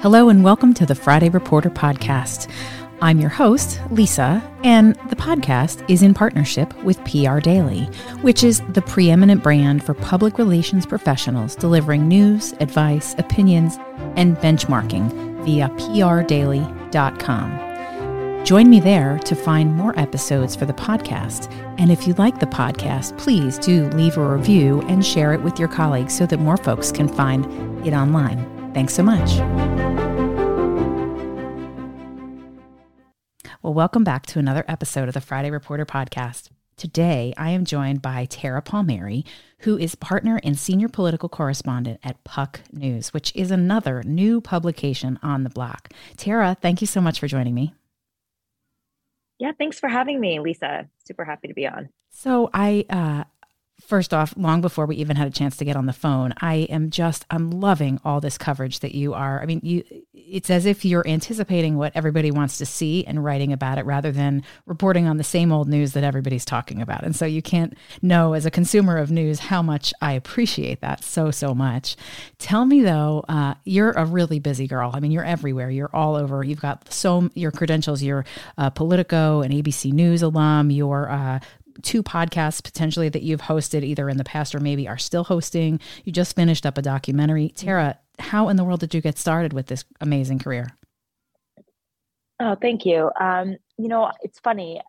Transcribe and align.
Hello, 0.00 0.28
and 0.28 0.44
welcome 0.44 0.74
to 0.74 0.84
the 0.84 0.94
Friday 0.94 1.30
Reporter 1.30 1.70
Podcast. 1.70 2.50
I'm 3.00 3.18
your 3.18 3.30
host, 3.30 3.80
Lisa, 3.90 4.42
and 4.62 4.94
the 5.08 5.16
podcast 5.16 5.82
is 5.88 6.02
in 6.02 6.12
partnership 6.12 6.76
with 6.84 7.02
PR 7.06 7.40
Daily, 7.40 7.84
which 8.20 8.44
is 8.44 8.60
the 8.74 8.82
preeminent 8.82 9.42
brand 9.42 9.82
for 9.82 9.94
public 9.94 10.36
relations 10.36 10.84
professionals 10.84 11.56
delivering 11.56 12.06
news, 12.06 12.52
advice, 12.60 13.14
opinions, 13.16 13.78
and 14.16 14.36
benchmarking 14.36 15.42
via 15.46 15.70
prdaily.com. 15.70 17.64
Join 18.44 18.68
me 18.68 18.80
there 18.80 19.18
to 19.20 19.34
find 19.34 19.74
more 19.74 19.98
episodes 19.98 20.54
for 20.54 20.66
the 20.66 20.74
podcast. 20.74 21.50
And 21.78 21.90
if 21.90 22.06
you 22.06 22.12
like 22.14 22.38
the 22.38 22.46
podcast, 22.46 23.16
please 23.16 23.58
do 23.58 23.88
leave 23.88 24.18
a 24.18 24.28
review 24.28 24.82
and 24.82 25.04
share 25.04 25.32
it 25.32 25.40
with 25.42 25.58
your 25.58 25.68
colleagues 25.68 26.14
so 26.14 26.26
that 26.26 26.38
more 26.38 26.58
folks 26.58 26.92
can 26.92 27.08
find 27.08 27.46
it 27.86 27.94
online. 27.94 28.55
Thanks 28.76 28.92
so 28.92 29.02
much. 29.02 29.38
Well, 33.62 33.72
welcome 33.72 34.04
back 34.04 34.26
to 34.26 34.38
another 34.38 34.66
episode 34.68 35.08
of 35.08 35.14
the 35.14 35.22
Friday 35.22 35.50
Reporter 35.50 35.86
podcast. 35.86 36.50
Today, 36.76 37.32
I 37.38 37.48
am 37.52 37.64
joined 37.64 38.02
by 38.02 38.26
Tara 38.26 38.60
Palmeri, 38.60 39.24
who 39.60 39.78
is 39.78 39.94
partner 39.94 40.38
and 40.44 40.58
senior 40.58 40.90
political 40.90 41.30
correspondent 41.30 42.00
at 42.04 42.22
Puck 42.24 42.60
News, 42.70 43.14
which 43.14 43.34
is 43.34 43.50
another 43.50 44.02
new 44.02 44.42
publication 44.42 45.18
on 45.22 45.42
the 45.42 45.48
block. 45.48 45.88
Tara, 46.18 46.54
thank 46.60 46.82
you 46.82 46.86
so 46.86 47.00
much 47.00 47.18
for 47.18 47.28
joining 47.28 47.54
me. 47.54 47.72
Yeah, 49.38 49.52
thanks 49.56 49.80
for 49.80 49.88
having 49.88 50.20
me, 50.20 50.38
Lisa. 50.38 50.86
Super 51.02 51.24
happy 51.24 51.48
to 51.48 51.54
be 51.54 51.66
on. 51.66 51.88
So 52.10 52.50
I 52.52 52.84
uh, 52.90 53.24
first 53.80 54.14
off, 54.14 54.34
long 54.36 54.60
before 54.60 54.86
we 54.86 54.96
even 54.96 55.16
had 55.16 55.28
a 55.28 55.30
chance 55.30 55.56
to 55.58 55.64
get 55.64 55.76
on 55.76 55.86
the 55.86 55.92
phone, 55.92 56.34
I 56.40 56.66
am 56.70 56.90
just 56.90 57.24
I'm 57.30 57.50
loving 57.50 58.00
all 58.04 58.20
this 58.20 58.38
coverage 58.38 58.80
that 58.80 58.94
you 58.94 59.14
are. 59.14 59.40
I 59.40 59.46
mean, 59.46 59.60
you 59.62 59.84
it's 60.12 60.50
as 60.50 60.66
if 60.66 60.84
you're 60.84 61.06
anticipating 61.06 61.76
what 61.76 61.92
everybody 61.94 62.30
wants 62.30 62.58
to 62.58 62.66
see 62.66 63.04
and 63.06 63.24
writing 63.24 63.52
about 63.52 63.78
it 63.78 63.86
rather 63.86 64.10
than 64.10 64.42
reporting 64.66 65.06
on 65.06 65.18
the 65.18 65.24
same 65.24 65.52
old 65.52 65.68
news 65.68 65.92
that 65.92 66.02
everybody's 66.02 66.44
talking 66.44 66.82
about. 66.82 67.04
And 67.04 67.14
so 67.14 67.24
you 67.26 67.42
can't 67.42 67.74
know 68.02 68.32
as 68.32 68.44
a 68.44 68.50
consumer 68.50 68.96
of 68.96 69.10
news 69.10 69.38
how 69.38 69.62
much 69.62 69.94
I 70.00 70.12
appreciate 70.12 70.80
that 70.80 71.04
so 71.04 71.30
so 71.30 71.54
much. 71.54 71.96
Tell 72.38 72.64
me 72.64 72.82
though, 72.82 73.24
uh, 73.28 73.54
you're 73.64 73.92
a 73.92 74.04
really 74.04 74.40
busy 74.40 74.66
girl. 74.66 74.90
I 74.92 75.00
mean, 75.00 75.12
you're 75.12 75.24
everywhere. 75.24 75.70
You're 75.70 75.94
all 75.94 76.16
over. 76.16 76.42
You've 76.42 76.60
got 76.60 76.92
so 76.92 77.30
your 77.34 77.52
credentials. 77.52 78.02
You're 78.02 78.24
uh, 78.58 78.70
Politico 78.70 79.42
and 79.42 79.52
ABC 79.52 79.92
News 79.92 80.22
alum. 80.22 80.70
You're 80.70 81.10
uh, 81.10 81.40
two 81.82 82.02
podcasts 82.02 82.62
potentially 82.62 83.08
that 83.08 83.22
you've 83.22 83.42
hosted 83.42 83.82
either 83.82 84.08
in 84.08 84.16
the 84.16 84.24
past 84.24 84.54
or 84.54 84.60
maybe 84.60 84.88
are 84.88 84.98
still 84.98 85.24
hosting. 85.24 85.80
You 86.04 86.12
just 86.12 86.36
finished 86.36 86.66
up 86.66 86.78
a 86.78 86.82
documentary. 86.82 87.50
Tara, 87.50 87.98
how 88.18 88.48
in 88.48 88.56
the 88.56 88.64
world 88.64 88.80
did 88.80 88.94
you 88.94 89.00
get 89.00 89.18
started 89.18 89.52
with 89.52 89.66
this 89.66 89.84
amazing 90.00 90.38
career? 90.38 90.68
Oh, 92.38 92.56
thank 92.60 92.84
you. 92.84 93.10
Um, 93.18 93.56
you 93.78 93.88
know, 93.88 94.10
it's 94.22 94.38
funny. 94.40 94.80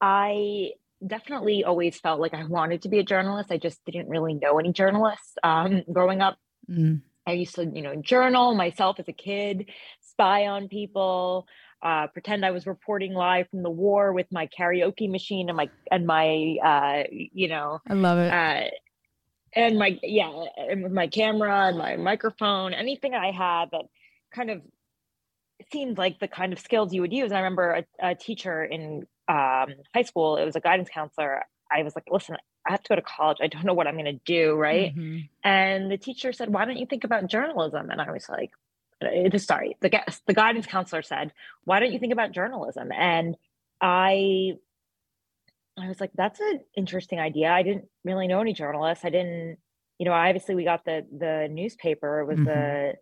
I 0.00 0.70
definitely 1.04 1.64
always 1.64 1.98
felt 1.98 2.20
like 2.20 2.34
I 2.34 2.44
wanted 2.44 2.82
to 2.82 2.88
be 2.88 2.98
a 2.98 3.04
journalist. 3.04 3.50
I 3.50 3.58
just 3.58 3.84
didn't 3.84 4.08
really 4.08 4.34
know 4.34 4.58
any 4.58 4.72
journalists 4.72 5.34
um, 5.42 5.82
growing 5.92 6.20
up. 6.20 6.38
Mm. 6.70 7.02
I 7.26 7.32
used 7.32 7.56
to, 7.56 7.64
you 7.64 7.82
know, 7.82 7.96
journal 7.96 8.54
myself 8.54 9.00
as 9.00 9.08
a 9.08 9.12
kid, 9.12 9.68
spy 10.00 10.46
on 10.46 10.68
people, 10.68 11.48
uh, 11.82 12.06
pretend 12.08 12.44
I 12.44 12.50
was 12.50 12.66
reporting 12.66 13.12
live 13.12 13.48
from 13.50 13.62
the 13.62 13.70
war 13.70 14.12
with 14.12 14.26
my 14.30 14.48
karaoke 14.48 15.10
machine 15.10 15.48
and 15.48 15.56
my 15.56 15.68
and 15.90 16.06
my 16.06 16.56
uh, 16.62 17.02
you 17.10 17.48
know 17.48 17.80
I 17.88 17.94
love 17.94 18.18
it. 18.18 18.32
Uh, 18.32 18.70
and 19.52 19.78
my 19.78 19.98
yeah, 20.02 20.44
and 20.56 20.92
my 20.92 21.06
camera 21.06 21.68
and 21.68 21.78
my 21.78 21.96
microphone, 21.96 22.74
anything 22.74 23.14
I 23.14 23.30
had 23.30 23.70
that 23.72 23.84
kind 24.34 24.50
of 24.50 24.62
seemed 25.72 25.98
like 25.98 26.18
the 26.20 26.28
kind 26.28 26.52
of 26.52 26.58
skills 26.58 26.92
you 26.92 27.00
would 27.00 27.12
use. 27.12 27.30
And 27.30 27.38
I 27.38 27.40
remember 27.40 27.84
a, 28.00 28.10
a 28.10 28.14
teacher 28.14 28.64
in 28.64 29.06
um, 29.28 29.74
high 29.94 30.02
school, 30.04 30.36
it 30.36 30.44
was 30.44 30.56
a 30.56 30.60
guidance 30.60 30.88
counselor. 30.92 31.42
I 31.72 31.82
was 31.82 31.94
like, 31.96 32.04
listen, 32.10 32.36
I 32.66 32.72
have 32.72 32.82
to 32.82 32.88
go 32.90 32.96
to 32.96 33.02
college. 33.02 33.38
I 33.40 33.48
don't 33.48 33.64
know 33.64 33.74
what 33.74 33.86
I'm 33.86 33.94
going 33.94 34.04
to 34.04 34.20
do. 34.24 34.54
Right. 34.54 34.94
Mm-hmm. 34.94 35.18
And 35.42 35.90
the 35.90 35.96
teacher 35.96 36.32
said, 36.32 36.52
why 36.52 36.64
don't 36.64 36.76
you 36.76 36.86
think 36.86 37.04
about 37.04 37.26
journalism? 37.26 37.90
And 37.90 38.00
I 38.00 38.10
was 38.10 38.28
like, 38.28 38.50
sorry, 39.38 39.76
the 39.80 39.90
the 40.26 40.34
guidance 40.34 40.66
counselor 40.66 41.02
said, 41.02 41.32
"Why 41.64 41.80
don't 41.80 41.92
you 41.92 41.98
think 41.98 42.12
about 42.12 42.32
journalism?" 42.32 42.90
And 42.92 43.36
I, 43.80 44.52
I 45.78 45.88
was 45.88 46.00
like, 46.00 46.12
"That's 46.14 46.40
an 46.40 46.60
interesting 46.76 47.20
idea." 47.20 47.50
I 47.50 47.62
didn't 47.62 47.88
really 48.04 48.26
know 48.26 48.40
any 48.40 48.52
journalists. 48.52 49.04
I 49.04 49.10
didn't, 49.10 49.58
you 49.98 50.06
know, 50.06 50.12
obviously 50.12 50.54
we 50.54 50.64
got 50.64 50.84
the 50.84 51.06
the 51.16 51.48
newspaper. 51.50 52.20
It 52.20 52.26
was 52.26 52.38
mm-hmm. 52.38 52.46
the 52.46 52.94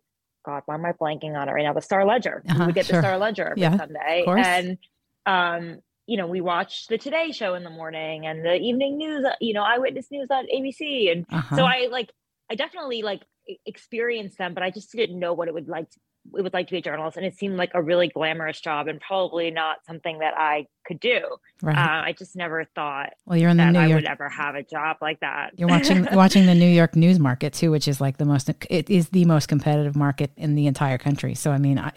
God, 0.45 0.63
why 0.67 0.75
am 0.75 0.85
I 0.85 0.93
blanking 0.93 1.37
on 1.37 1.49
it 1.49 1.53
right 1.53 1.63
now? 1.63 1.73
The 1.73 1.81
Star 1.81 2.05
Ledger. 2.05 2.43
Uh-huh, 2.49 2.67
we 2.67 2.73
get 2.73 2.87
sure. 2.87 3.01
the 3.01 3.03
Star 3.03 3.19
Ledger 3.19 3.49
every 3.51 3.63
yeah, 3.63 3.77
Sunday, 3.77 4.25
and 4.27 4.79
um, 5.27 5.81
you 6.07 6.19
know, 6.19 6.27
we 6.27 6.41
watched 6.41 6.89
the 6.89 6.99
Today 6.99 7.33
Show 7.33 7.55
in 7.55 7.65
the 7.65 7.71
morning 7.71 8.27
and 8.27 8.45
the 8.45 8.55
evening 8.55 8.99
news. 8.99 9.25
You 9.41 9.55
know, 9.55 9.63
Eyewitness 9.63 10.07
News 10.11 10.29
on 10.31 10.47
ABC, 10.55 11.11
and 11.11 11.27
uh-huh. 11.31 11.57
so 11.57 11.65
I 11.65 11.89
like, 11.91 12.11
I 12.51 12.57
definitely 12.57 13.03
like 13.03 13.23
experienced 13.67 14.39
them, 14.39 14.55
but 14.55 14.63
I 14.63 14.71
just 14.71 14.93
didn't 14.93 15.19
know 15.19 15.33
what 15.33 15.49
it 15.49 15.55
would 15.55 15.69
like. 15.69 15.91
To, 15.91 15.99
it 16.39 16.43
would 16.43 16.55
like 16.55 16.69
to 16.69 16.71
be 16.71 16.79
a 16.79 16.83
journalist, 16.83 17.19
and 17.19 17.27
it 17.27 17.37
seemed 17.37 17.57
like 17.57 17.71
a 17.75 17.83
really 17.83 18.09
glamorous 18.09 18.61
job, 18.61 18.89
and 18.89 19.01
probably 19.01 19.51
not 19.51 19.79
something 19.87 20.21
that 20.21 20.33
I 20.37 20.67
could 20.87 20.99
do. 20.99 21.21
Right. 21.63 21.77
Uh, 21.77 22.03
I 22.07 22.15
just 22.19 22.35
never 22.35 22.65
thought. 22.75 23.11
Well, 23.27 23.37
you're 23.37 23.51
in 23.51 23.59
the 23.59 23.71
New 23.71 23.79
I 23.79 23.87
York. 23.87 24.03
would 24.03 24.11
ever 24.11 24.29
have 24.31 24.55
a 24.55 24.63
job 24.63 24.97
like 25.03 25.21
that. 25.21 25.51
You're 25.57 25.69
watching 25.69 26.05
watching 26.13 26.47
the 26.47 26.55
New 26.55 26.69
York 26.69 26.97
news 26.97 27.19
market 27.19 27.53
too, 27.53 27.71
which 27.71 27.87
is 27.87 28.01
like 28.01 28.17
the 28.17 28.25
most. 28.25 28.51
It 28.71 28.89
is 28.89 29.11
the 29.11 29.25
most 29.27 29.49
competitive 29.49 29.97
market 29.97 30.31
in 30.37 30.55
the 30.55 30.67
entire 30.67 30.99
country. 30.99 31.35
So, 31.35 31.51
I 31.51 31.59
mean, 31.59 31.79
I, 31.79 31.93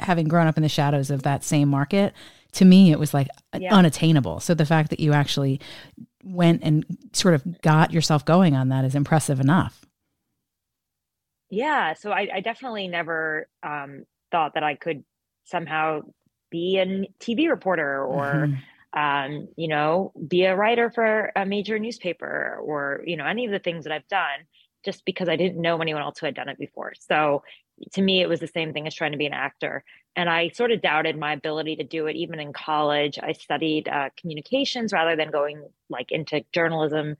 having 0.00 0.28
grown 0.28 0.46
up 0.46 0.56
in 0.56 0.62
the 0.62 0.68
shadows 0.68 1.10
of 1.10 1.22
that 1.24 1.42
same 1.42 1.68
market, 1.68 2.14
to 2.52 2.64
me, 2.64 2.92
it 2.92 2.98
was 2.98 3.12
like 3.12 3.28
yeah. 3.58 3.74
unattainable. 3.74 4.40
So 4.40 4.54
the 4.54 4.66
fact 4.66 4.90
that 4.90 5.00
you 5.00 5.12
actually 5.12 5.60
went 6.24 6.62
and 6.62 6.84
sort 7.12 7.34
of 7.34 7.60
got 7.60 7.92
yourself 7.92 8.24
going 8.24 8.56
on 8.56 8.68
that 8.68 8.84
is 8.84 8.94
impressive 8.94 9.40
enough. 9.40 9.84
Yeah, 11.54 11.94
so 11.94 12.10
I, 12.10 12.28
I 12.34 12.40
definitely 12.40 12.88
never 12.88 13.48
um, 13.62 14.06
thought 14.32 14.54
that 14.54 14.64
I 14.64 14.74
could 14.74 15.04
somehow 15.44 16.00
be 16.50 16.78
a 16.78 16.86
TV 17.22 17.48
reporter 17.48 18.04
or, 18.04 18.48
mm-hmm. 18.48 18.98
um, 18.98 19.48
you 19.56 19.68
know, 19.68 20.12
be 20.26 20.44
a 20.44 20.56
writer 20.56 20.90
for 20.90 21.30
a 21.36 21.46
major 21.46 21.78
newspaper 21.78 22.58
or, 22.60 23.02
you 23.06 23.16
know, 23.16 23.24
any 23.24 23.46
of 23.46 23.52
the 23.52 23.60
things 23.60 23.84
that 23.84 23.92
I've 23.92 24.08
done 24.08 24.40
just 24.84 25.04
because 25.04 25.28
I 25.28 25.36
didn't 25.36 25.62
know 25.62 25.80
anyone 25.80 26.02
else 26.02 26.18
who 26.18 26.26
had 26.26 26.34
done 26.34 26.48
it 26.48 26.58
before. 26.58 26.92
So 26.98 27.44
to 27.92 28.02
me, 28.02 28.20
it 28.20 28.28
was 28.28 28.40
the 28.40 28.48
same 28.48 28.72
thing 28.72 28.88
as 28.88 28.94
trying 28.94 29.12
to 29.12 29.18
be 29.18 29.26
an 29.26 29.32
actor. 29.32 29.84
And 30.16 30.28
I 30.28 30.48
sort 30.48 30.72
of 30.72 30.82
doubted 30.82 31.16
my 31.16 31.34
ability 31.34 31.76
to 31.76 31.84
do 31.84 32.06
it 32.08 32.16
even 32.16 32.40
in 32.40 32.52
college. 32.52 33.16
I 33.22 33.32
studied 33.32 33.88
uh, 33.88 34.10
communications 34.20 34.92
rather 34.92 35.14
than 35.14 35.30
going 35.30 35.64
like 35.88 36.10
into 36.10 36.44
journalism 36.52 37.16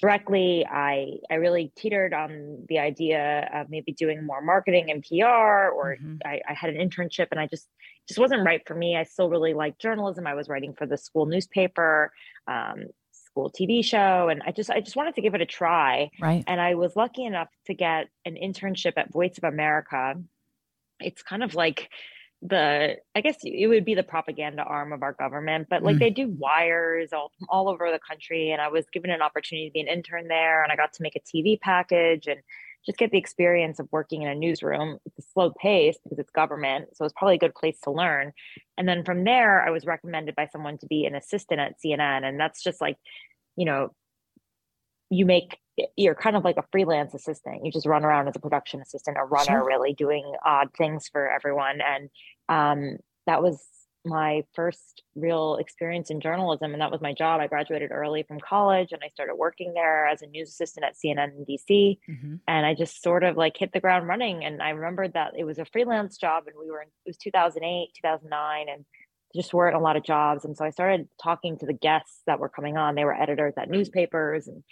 directly. 0.00 0.66
I 0.66 1.18
I 1.30 1.34
really 1.34 1.72
teetered 1.76 2.14
on 2.14 2.64
the 2.68 2.78
idea 2.78 3.48
of 3.52 3.70
maybe 3.70 3.92
doing 3.92 4.24
more 4.24 4.42
marketing 4.42 4.90
and 4.90 5.02
PR, 5.02 5.70
or 5.70 5.96
mm-hmm. 6.00 6.16
I, 6.24 6.40
I, 6.48 6.54
had 6.54 6.70
an 6.70 6.76
internship, 6.76 7.28
and 7.30 7.40
I 7.40 7.46
just 7.46 7.68
just 8.08 8.18
wasn't 8.18 8.44
right 8.44 8.62
for 8.66 8.74
me. 8.74 8.96
I 8.96 9.04
still 9.04 9.28
really 9.28 9.54
liked 9.54 9.80
journalism. 9.80 10.26
I 10.26 10.34
was 10.34 10.48
writing 10.48 10.74
for 10.74 10.86
the 10.86 10.96
school 10.96 11.26
newspaper, 11.26 12.12
um, 12.46 12.86
school 13.12 13.50
TV 13.50 13.84
show, 13.84 14.28
and 14.28 14.42
I 14.46 14.52
just 14.52 14.70
I 14.70 14.80
just 14.80 14.96
wanted 14.96 15.14
to 15.16 15.22
give 15.22 15.34
it 15.34 15.40
a 15.40 15.46
try. 15.46 16.10
Right. 16.20 16.44
And 16.46 16.60
I 16.60 16.74
was 16.74 16.96
lucky 16.96 17.24
enough 17.24 17.48
to 17.66 17.74
get 17.74 18.08
an 18.24 18.36
internship 18.42 18.94
at 18.96 19.12
Voice 19.12 19.38
of 19.38 19.44
America. 19.44 20.14
It's 21.00 21.22
kind 21.22 21.42
of 21.42 21.54
like 21.54 21.90
the 22.44 22.96
i 23.14 23.20
guess 23.20 23.36
it 23.44 23.68
would 23.68 23.84
be 23.84 23.94
the 23.94 24.02
propaganda 24.02 24.62
arm 24.62 24.92
of 24.92 25.02
our 25.02 25.12
government 25.12 25.68
but 25.70 25.82
like 25.82 25.96
mm. 25.96 26.00
they 26.00 26.10
do 26.10 26.28
wires 26.28 27.12
all, 27.12 27.30
all 27.48 27.68
over 27.68 27.90
the 27.92 28.00
country 28.00 28.50
and 28.50 28.60
i 28.60 28.68
was 28.68 28.84
given 28.92 29.10
an 29.10 29.22
opportunity 29.22 29.68
to 29.68 29.72
be 29.72 29.80
an 29.80 29.86
intern 29.86 30.26
there 30.26 30.62
and 30.62 30.72
i 30.72 30.76
got 30.76 30.92
to 30.92 31.02
make 31.02 31.14
a 31.14 31.20
tv 31.20 31.60
package 31.60 32.26
and 32.26 32.40
just 32.84 32.98
get 32.98 33.12
the 33.12 33.18
experience 33.18 33.78
of 33.78 33.86
working 33.92 34.22
in 34.22 34.28
a 34.28 34.34
newsroom 34.34 34.98
it's 35.06 35.18
a 35.20 35.30
slow 35.32 35.52
pace 35.52 35.96
because 36.02 36.18
it's 36.18 36.30
government 36.30 36.88
so 36.94 37.04
it's 37.04 37.14
probably 37.16 37.36
a 37.36 37.38
good 37.38 37.54
place 37.54 37.78
to 37.80 37.92
learn 37.92 38.32
and 38.76 38.88
then 38.88 39.04
from 39.04 39.22
there 39.22 39.64
i 39.64 39.70
was 39.70 39.86
recommended 39.86 40.34
by 40.34 40.48
someone 40.50 40.76
to 40.78 40.86
be 40.86 41.04
an 41.04 41.14
assistant 41.14 41.60
at 41.60 41.76
cnn 41.84 42.24
and 42.24 42.40
that's 42.40 42.62
just 42.62 42.80
like 42.80 42.96
you 43.56 43.64
know 43.64 43.90
you 45.12 45.26
make 45.26 45.58
you're 45.96 46.14
kind 46.14 46.36
of 46.36 46.44
like 46.44 46.56
a 46.58 46.64
freelance 46.70 47.14
assistant. 47.14 47.64
You 47.64 47.72
just 47.72 47.86
run 47.86 48.04
around 48.04 48.28
as 48.28 48.36
a 48.36 48.40
production 48.40 48.80
assistant, 48.80 49.16
a 49.18 49.24
runner, 49.24 49.60
sure. 49.60 49.66
really 49.66 49.94
doing 49.94 50.30
odd 50.44 50.68
things 50.76 51.08
for 51.10 51.30
everyone. 51.30 51.80
And 51.80 52.10
um, 52.48 52.98
that 53.26 53.42
was 53.42 53.62
my 54.04 54.42
first 54.54 55.02
real 55.14 55.56
experience 55.56 56.10
in 56.10 56.20
journalism, 56.20 56.72
and 56.72 56.80
that 56.80 56.90
was 56.90 57.00
my 57.00 57.14
job. 57.14 57.40
I 57.40 57.46
graduated 57.46 57.90
early 57.92 58.22
from 58.22 58.40
college, 58.40 58.92
and 58.92 59.00
I 59.04 59.08
started 59.08 59.36
working 59.36 59.74
there 59.74 60.08
as 60.08 60.22
a 60.22 60.26
news 60.26 60.48
assistant 60.48 60.84
at 60.84 60.94
CNN 60.94 61.36
in 61.36 61.46
DC. 61.46 61.98
Mm-hmm. 62.10 62.34
And 62.48 62.66
I 62.66 62.74
just 62.74 63.02
sort 63.02 63.22
of 63.22 63.36
like 63.36 63.56
hit 63.56 63.72
the 63.72 63.80
ground 63.80 64.08
running. 64.08 64.44
And 64.44 64.60
I 64.60 64.70
remembered 64.70 65.14
that 65.14 65.32
it 65.38 65.44
was 65.44 65.58
a 65.58 65.64
freelance 65.64 66.16
job, 66.18 66.44
and 66.46 66.56
we 66.60 66.70
were 66.70 66.82
in, 66.82 66.88
it 66.88 67.10
was 67.10 67.16
2008, 67.18 67.90
2009, 68.02 68.66
and 68.68 68.84
just 69.34 69.54
weren't 69.54 69.76
a 69.76 69.80
lot 69.80 69.96
of 69.96 70.04
jobs. 70.04 70.44
And 70.44 70.56
so 70.56 70.64
I 70.64 70.70
started 70.70 71.08
talking 71.22 71.58
to 71.58 71.66
the 71.66 71.72
guests 71.72 72.22
that 72.26 72.40
were 72.40 72.50
coming 72.50 72.76
on. 72.76 72.94
They 72.94 73.04
were 73.04 73.14
editors 73.14 73.54
at 73.56 73.70
newspapers, 73.70 74.48
and 74.48 74.62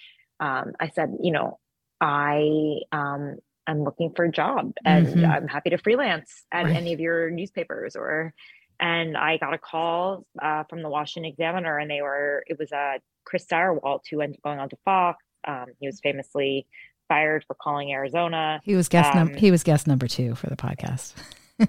um, 0.41 0.73
I 0.81 0.89
said, 0.89 1.17
you 1.23 1.33
know, 1.33 1.59
I 2.01 2.81
um, 2.93 3.37
I'm 3.67 3.85
looking 3.85 4.13
for 4.17 4.25
a 4.25 4.31
job 4.33 4.73
and 4.85 5.07
Mhm. 5.07 5.29
I'm 5.31 5.47
happy 5.49 5.71
to 5.71 5.79
freelance 5.79 6.45
at 6.51 6.65
Right. 6.65 6.75
any 6.77 6.93
of 6.93 6.99
your 7.01 7.31
newspapers 7.31 7.95
or 7.95 8.33
and 8.81 9.17
I 9.17 9.37
got 9.37 9.53
a 9.53 9.59
call 9.59 10.25
uh, 10.41 10.65
from 10.65 10.83
the 10.83 10.89
Washington 10.89 11.31
Examiner 11.31 11.79
and 11.79 11.91
they 11.91 12.01
were 12.03 12.43
it 12.47 12.59
was 12.59 12.73
uh, 12.73 12.99
Chris 13.25 13.45
Stirewalt 13.47 14.01
who 14.11 14.21
ended 14.23 14.39
up 14.39 14.43
going 14.43 14.59
on 14.59 14.69
to 14.71 14.77
Fox. 14.85 15.23
Um, 15.47 15.67
he 15.79 15.87
was 15.87 16.01
famously 16.03 16.67
fired 17.09 17.45
for 17.47 17.55
calling 17.55 17.93
Arizona. 17.93 18.61
He 18.65 18.75
was 18.75 18.89
guest 18.89 19.11
Um, 19.13 19.19
number. 19.19 19.39
He 19.39 19.51
was 19.51 19.63
guest 19.63 19.87
number 19.87 20.09
two 20.09 20.35
for 20.35 20.49
the 20.49 20.57
podcast. 20.57 21.15
Chris 21.59 21.69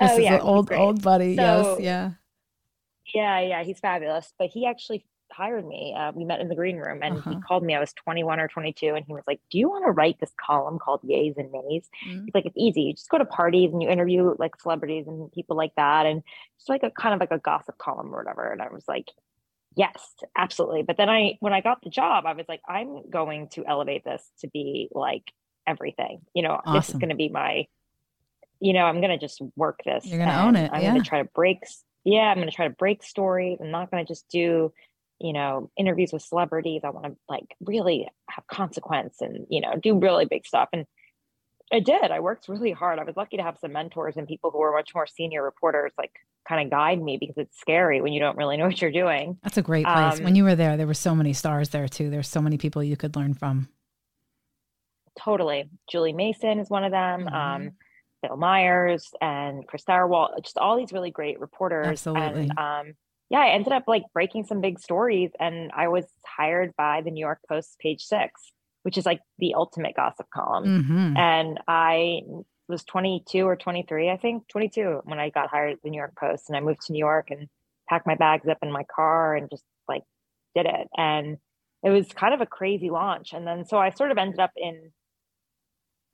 Oh, 0.00 0.16
is 0.16 0.24
yeah, 0.24 0.34
an 0.36 0.40
old 0.40 0.68
great. 0.68 0.78
old 0.80 1.02
buddy. 1.02 1.36
So- 1.36 1.76
yes, 1.78 1.80
yeah. 1.80 2.10
Yeah, 3.14 3.40
yeah, 3.40 3.62
he's 3.64 3.80
fabulous. 3.80 4.32
But 4.38 4.50
he 4.50 4.66
actually 4.66 5.04
hired 5.32 5.66
me. 5.66 5.94
Uh, 5.96 6.12
we 6.14 6.24
met 6.24 6.40
in 6.40 6.48
the 6.48 6.54
green 6.54 6.76
room 6.76 7.00
and 7.02 7.14
he 7.14 7.20
Uh-huh. 7.30 7.40
called 7.46 7.62
me. 7.62 7.74
I 7.74 7.80
was 7.80 7.92
21 7.94 8.40
or 8.40 8.48
22 8.48 8.94
and 8.94 9.04
he 9.06 9.12
was 9.12 9.24
like, 9.26 9.40
Do 9.50 9.58
you 9.58 9.68
want 9.68 9.84
to 9.84 9.90
write 9.90 10.18
this 10.20 10.32
column 10.40 10.78
called 10.78 11.02
Yays 11.02 11.36
and 11.36 11.50
Nays? 11.52 11.88
Mhm. 12.06 12.24
He's 12.24 12.34
like, 12.34 12.46
It's 12.46 12.56
easy. 12.58 12.82
You 12.82 12.92
just 12.94 13.08
go 13.08 13.18
to 13.18 13.24
parties 13.24 13.72
and 13.72 13.82
you 13.82 13.88
interview 13.88 14.34
like 14.38 14.60
celebrities 14.60 15.06
and 15.06 15.30
people 15.32 15.56
like 15.56 15.74
that. 15.76 16.06
And 16.06 16.22
just 16.58 16.68
like 16.68 16.82
a 16.82 16.90
kind 16.90 17.14
of 17.14 17.20
like 17.20 17.30
a 17.32 17.38
gossip 17.38 17.78
column 17.78 18.14
or 18.14 18.18
whatever. 18.18 18.50
And 18.50 18.60
I 18.62 18.68
was 18.68 18.86
like, 18.88 19.08
Yes, 19.76 20.14
absolutely. 20.36 20.82
But 20.82 20.96
then 20.96 21.08
I, 21.08 21.36
when 21.40 21.52
I 21.52 21.60
got 21.60 21.82
the 21.82 21.90
job, 21.90 22.26
I 22.26 22.32
was 22.32 22.46
like, 22.48 22.60
I'm 22.68 23.08
going 23.08 23.48
to 23.50 23.64
elevate 23.64 24.04
this 24.04 24.28
to 24.40 24.48
be 24.48 24.88
like 24.92 25.30
everything. 25.66 26.22
You 26.34 26.42
know, 26.42 26.60
this 26.74 26.88
is 26.88 26.96
going 26.96 27.10
to 27.10 27.14
be 27.14 27.28
my, 27.28 27.66
you 28.58 28.72
know, 28.72 28.84
I'm 28.84 29.00
going 29.00 29.16
to 29.16 29.18
just 29.18 29.40
work 29.56 29.80
this. 29.84 30.04
You're 30.06 30.18
gonna 30.18 30.44
own 30.44 30.56
it, 30.56 30.70
I'm 30.72 30.82
yeah. 30.82 30.90
going 30.90 31.02
to 31.02 31.08
try 31.08 31.22
to 31.22 31.28
break. 31.34 31.58
Yeah, 32.02 32.22
I'm 32.30 32.38
going 32.38 32.48
to 32.48 32.54
try 32.54 32.66
to 32.66 32.74
break 32.74 33.02
stories. 33.02 33.58
I'm 33.60 33.70
not 33.70 33.90
going 33.90 34.04
to 34.04 34.08
just 34.10 34.28
do, 34.28 34.72
you 35.20 35.32
know, 35.32 35.70
interviews 35.76 36.12
with 36.12 36.22
celebrities. 36.22 36.82
I 36.84 36.90
want 36.90 37.06
to 37.06 37.16
like 37.28 37.54
really 37.60 38.08
have 38.28 38.46
consequence 38.46 39.20
and, 39.20 39.46
you 39.50 39.60
know, 39.60 39.74
do 39.80 39.98
really 39.98 40.24
big 40.24 40.46
stuff. 40.46 40.68
And 40.72 40.86
I 41.72 41.80
did. 41.80 42.10
I 42.10 42.20
worked 42.20 42.48
really 42.48 42.72
hard. 42.72 42.98
I 42.98 43.04
was 43.04 43.16
lucky 43.16 43.36
to 43.36 43.42
have 43.42 43.58
some 43.60 43.72
mentors 43.72 44.16
and 44.16 44.26
people 44.26 44.50
who 44.50 44.58
were 44.58 44.72
much 44.72 44.94
more 44.94 45.06
senior 45.06 45.42
reporters, 45.42 45.92
like 45.96 46.12
kind 46.48 46.64
of 46.64 46.70
guide 46.70 47.00
me 47.00 47.16
because 47.18 47.38
it's 47.38 47.60
scary 47.60 48.00
when 48.00 48.12
you 48.12 48.20
don't 48.20 48.36
really 48.36 48.56
know 48.56 48.66
what 48.66 48.80
you're 48.80 48.90
doing. 48.90 49.38
That's 49.42 49.58
a 49.58 49.62
great 49.62 49.84
place. 49.84 50.18
Um, 50.18 50.24
when 50.24 50.34
you 50.34 50.44
were 50.44 50.56
there, 50.56 50.76
there 50.76 50.86
were 50.86 50.94
so 50.94 51.14
many 51.14 51.32
stars 51.32 51.68
there 51.68 51.86
too. 51.86 52.10
There's 52.10 52.28
so 52.28 52.40
many 52.40 52.58
people 52.58 52.82
you 52.82 52.96
could 52.96 53.14
learn 53.14 53.34
from. 53.34 53.68
Totally. 55.18 55.68
Julie 55.90 56.12
Mason 56.12 56.58
is 56.58 56.70
one 56.70 56.82
of 56.82 56.92
them. 56.92 57.26
Mhm. 57.26 57.32
Um, 57.32 57.70
Bill 58.22 58.36
Myers 58.36 59.12
and 59.20 59.66
Chris 59.66 59.84
Stirewalt, 59.84 60.42
just 60.42 60.58
all 60.58 60.76
these 60.76 60.92
really 60.92 61.10
great 61.10 61.40
reporters. 61.40 61.86
Absolutely. 61.86 62.50
And 62.50 62.58
um, 62.58 62.94
yeah, 63.30 63.40
I 63.40 63.50
ended 63.50 63.72
up 63.72 63.84
like 63.86 64.02
breaking 64.12 64.44
some 64.44 64.60
big 64.60 64.80
stories 64.80 65.30
and 65.38 65.70
I 65.74 65.88
was 65.88 66.04
hired 66.26 66.74
by 66.76 67.00
the 67.00 67.12
New 67.12 67.20
York 67.20 67.38
Post 67.48 67.78
page 67.78 68.02
six, 68.02 68.52
which 68.82 68.98
is 68.98 69.06
like 69.06 69.20
the 69.38 69.54
ultimate 69.54 69.94
gossip 69.94 70.26
column. 70.34 70.84
hmm 70.84 71.16
And 71.16 71.58
I 71.68 72.22
was 72.68 72.84
22 72.84 73.46
or 73.46 73.56
23, 73.56 74.10
I 74.10 74.16
think 74.16 74.48
22 74.48 75.02
when 75.04 75.20
I 75.20 75.30
got 75.30 75.48
hired 75.48 75.72
at 75.72 75.82
the 75.82 75.90
New 75.90 75.98
York 75.98 76.14
Post 76.18 76.44
and 76.48 76.56
I 76.56 76.60
moved 76.60 76.82
to 76.86 76.92
New 76.92 76.98
York 76.98 77.30
and 77.30 77.48
packed 77.88 78.06
my 78.06 78.16
bags 78.16 78.48
up 78.48 78.58
in 78.62 78.72
my 78.72 78.84
car 78.94 79.36
and 79.36 79.48
just 79.48 79.64
like 79.88 80.02
did 80.56 80.66
it. 80.66 80.88
And 80.96 81.38
it 81.84 81.90
was 81.90 82.08
kind 82.08 82.34
of 82.34 82.40
a 82.40 82.46
crazy 82.46 82.90
launch. 82.90 83.32
And 83.32 83.46
then 83.46 83.64
so 83.64 83.78
I 83.78 83.90
sort 83.90 84.10
of 84.10 84.18
ended 84.18 84.40
up 84.40 84.52
in 84.56 84.92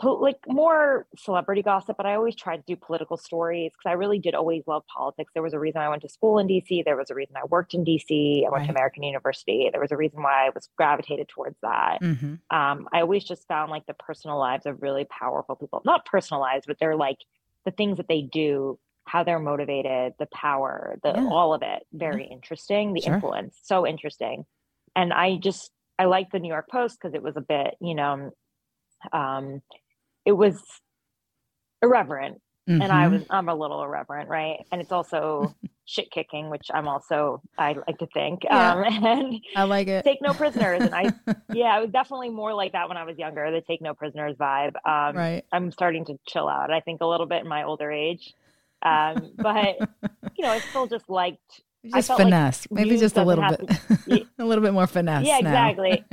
like 0.03 0.39
more 0.47 1.07
celebrity 1.17 1.63
gossip, 1.63 1.97
but 1.97 2.07
I 2.07 2.15
always 2.15 2.37
tried 2.37 2.59
to 2.59 2.63
do 2.67 2.77
political 2.77 3.17
stories 3.17 3.73
because 3.73 3.89
I 3.91 3.95
really 3.95 4.19
did 4.19 4.35
always 4.35 4.63
love 4.67 4.85
politics. 4.95 5.33
There 5.35 5.43
was 5.43 5.55
a 5.55 5.59
reason 5.59 5.81
I 5.81 5.89
went 5.89 6.03
to 6.03 6.09
school 6.09 6.39
in 6.39 6.47
DC. 6.47 6.83
There 6.83 6.97
was 6.97 7.11
a 7.11 7.15
reason 7.15 7.37
I 7.37 7.47
worked 7.47 7.73
in 7.75 7.83
DC. 7.85 8.45
I 8.47 8.51
went 8.51 8.65
Right. 8.65 8.67
to 8.67 8.73
American 8.73 9.03
University. 9.05 9.69
There 9.73 9.81
was 9.81 9.93
a 9.93 9.97
reason 9.97 10.23
why 10.23 10.47
I 10.47 10.51
was 10.51 10.69
gravitated 10.77 11.29
towards 11.29 11.57
that 11.63 12.01
hmm 12.01 12.37
um, 12.51 12.89
I 12.93 13.01
always 13.01 13.25
just 13.25 13.49
found 13.49 13.71
like 13.73 13.87
the 13.87 13.95
personal 13.95 14.39
lives 14.39 14.67
of 14.67 14.81
really 14.81 15.05
powerful 15.05 15.57
people, 15.57 15.83
not 15.85 16.05
personal 16.07 16.41
lives, 16.41 16.65
but 16.67 16.79
they're 16.79 16.95
like 16.97 17.19
the 17.65 17.73
things 17.73 17.97
that 17.97 18.07
they 18.07 18.23
do, 18.23 18.79
how 19.05 19.25
they're 19.25 19.41
motivated, 19.41 20.15
the 20.21 20.29
power, 20.33 20.97
the 21.03 21.15
Yeah. 21.15 21.27
all 21.27 21.53
of 21.55 21.63
it, 21.63 21.83
very 21.93 22.25
interesting. 22.25 22.93
The 22.93 23.01
Sure. 23.01 23.27
influence, 23.41 23.59
so 23.63 23.85
interesting. 23.85 24.45
And 24.95 25.13
I 25.13 25.39
just 25.39 25.73
I 25.99 26.05
liked 26.05 26.31
the 26.33 26.39
New 26.39 26.49
York 26.49 26.69
Post 26.71 26.99
because 27.01 27.15
it 27.15 27.23
was 27.23 27.37
a 27.37 27.41
bit, 27.41 27.75
you 27.81 27.95
know, 27.97 28.31
um, 29.13 29.61
it 30.27 30.33
was 30.33 30.61
irreverent, 31.83 32.41
and 32.67 32.83
I 32.93 33.07
Mhm. 33.07 33.11
was 33.13 33.23
I'm 33.31 33.49
a 33.49 33.55
little 33.55 33.83
irreverent, 33.83 34.29
right? 34.29 34.59
And 34.73 34.81
it's 34.81 34.93
also 34.93 35.55
shit 35.85 36.11
kicking, 36.11 36.51
which 36.51 36.67
I'm 36.75 36.89
also 36.89 37.41
I 37.57 37.75
like 37.87 37.99
to 37.99 38.07
think, 38.13 38.45
Yeah. 38.45 38.73
um, 38.73 38.85
and 39.05 39.41
I 39.55 39.63
like 39.65 39.87
it. 39.89 40.05
take 40.05 40.21
no 40.21 40.35
prisoners, 40.35 40.83
and 40.85 40.95
I 40.95 41.13
yeah, 41.53 41.67
i 41.77 41.81
was 41.81 41.91
definitely 41.91 42.31
more 42.31 42.53
like 42.53 42.73
that 42.73 42.89
when 42.89 42.97
I 42.99 43.05
was 43.05 43.17
younger, 43.19 43.51
the 43.51 43.61
take 43.61 43.81
no 43.81 43.95
prisoners 43.95 44.37
vibe. 44.37 44.75
Um, 44.85 45.17
right. 45.17 45.45
I'm 45.53 45.71
starting 45.71 46.05
to 46.07 46.19
chill 46.27 46.49
out, 46.49 46.71
I 46.73 46.81
think, 46.81 47.01
a 47.03 47.07
little 47.07 47.27
bit 47.27 47.43
in 47.43 47.49
my 47.49 47.63
older 47.63 47.91
age. 47.91 48.35
Um, 48.83 49.31
but 49.41 49.77
you 50.37 50.45
know, 50.45 50.51
I 50.51 50.59
still 50.59 50.87
just 50.87 51.09
liked, 51.09 51.63
Just 51.85 52.09
felt 52.09 52.19
like 52.19 52.27
finesse. 52.27 52.67
Maybe 52.71 52.99
just 52.99 53.17
a 53.17 53.23
little 53.25 53.45
bit, 53.49 54.29
a 54.39 54.45
little 54.45 54.63
bit 54.63 54.73
more 54.75 54.87
finesse. 54.87 55.25
yeah, 55.25 55.39
now. 55.41 55.69
exactly, 55.71 56.05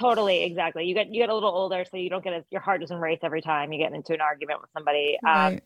totally, 0.00 0.42
exactly. 0.44 0.84
You 0.86 0.94
get 0.94 1.08
you 1.12 1.20
get 1.22 1.28
a 1.28 1.34
little 1.34 1.50
older, 1.50 1.84
so 1.90 1.96
you 1.96 2.10
don't 2.10 2.24
get 2.24 2.32
as 2.32 2.44
your 2.50 2.60
heart 2.60 2.80
doesn't 2.80 2.98
race 2.98 3.20
every 3.22 3.42
time 3.42 3.72
you 3.72 3.78
get 3.78 3.92
into 3.92 4.12
an 4.14 4.20
argument 4.20 4.60
with 4.62 4.70
somebody. 4.72 5.18
Um, 5.26 5.58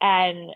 and 0.00 0.50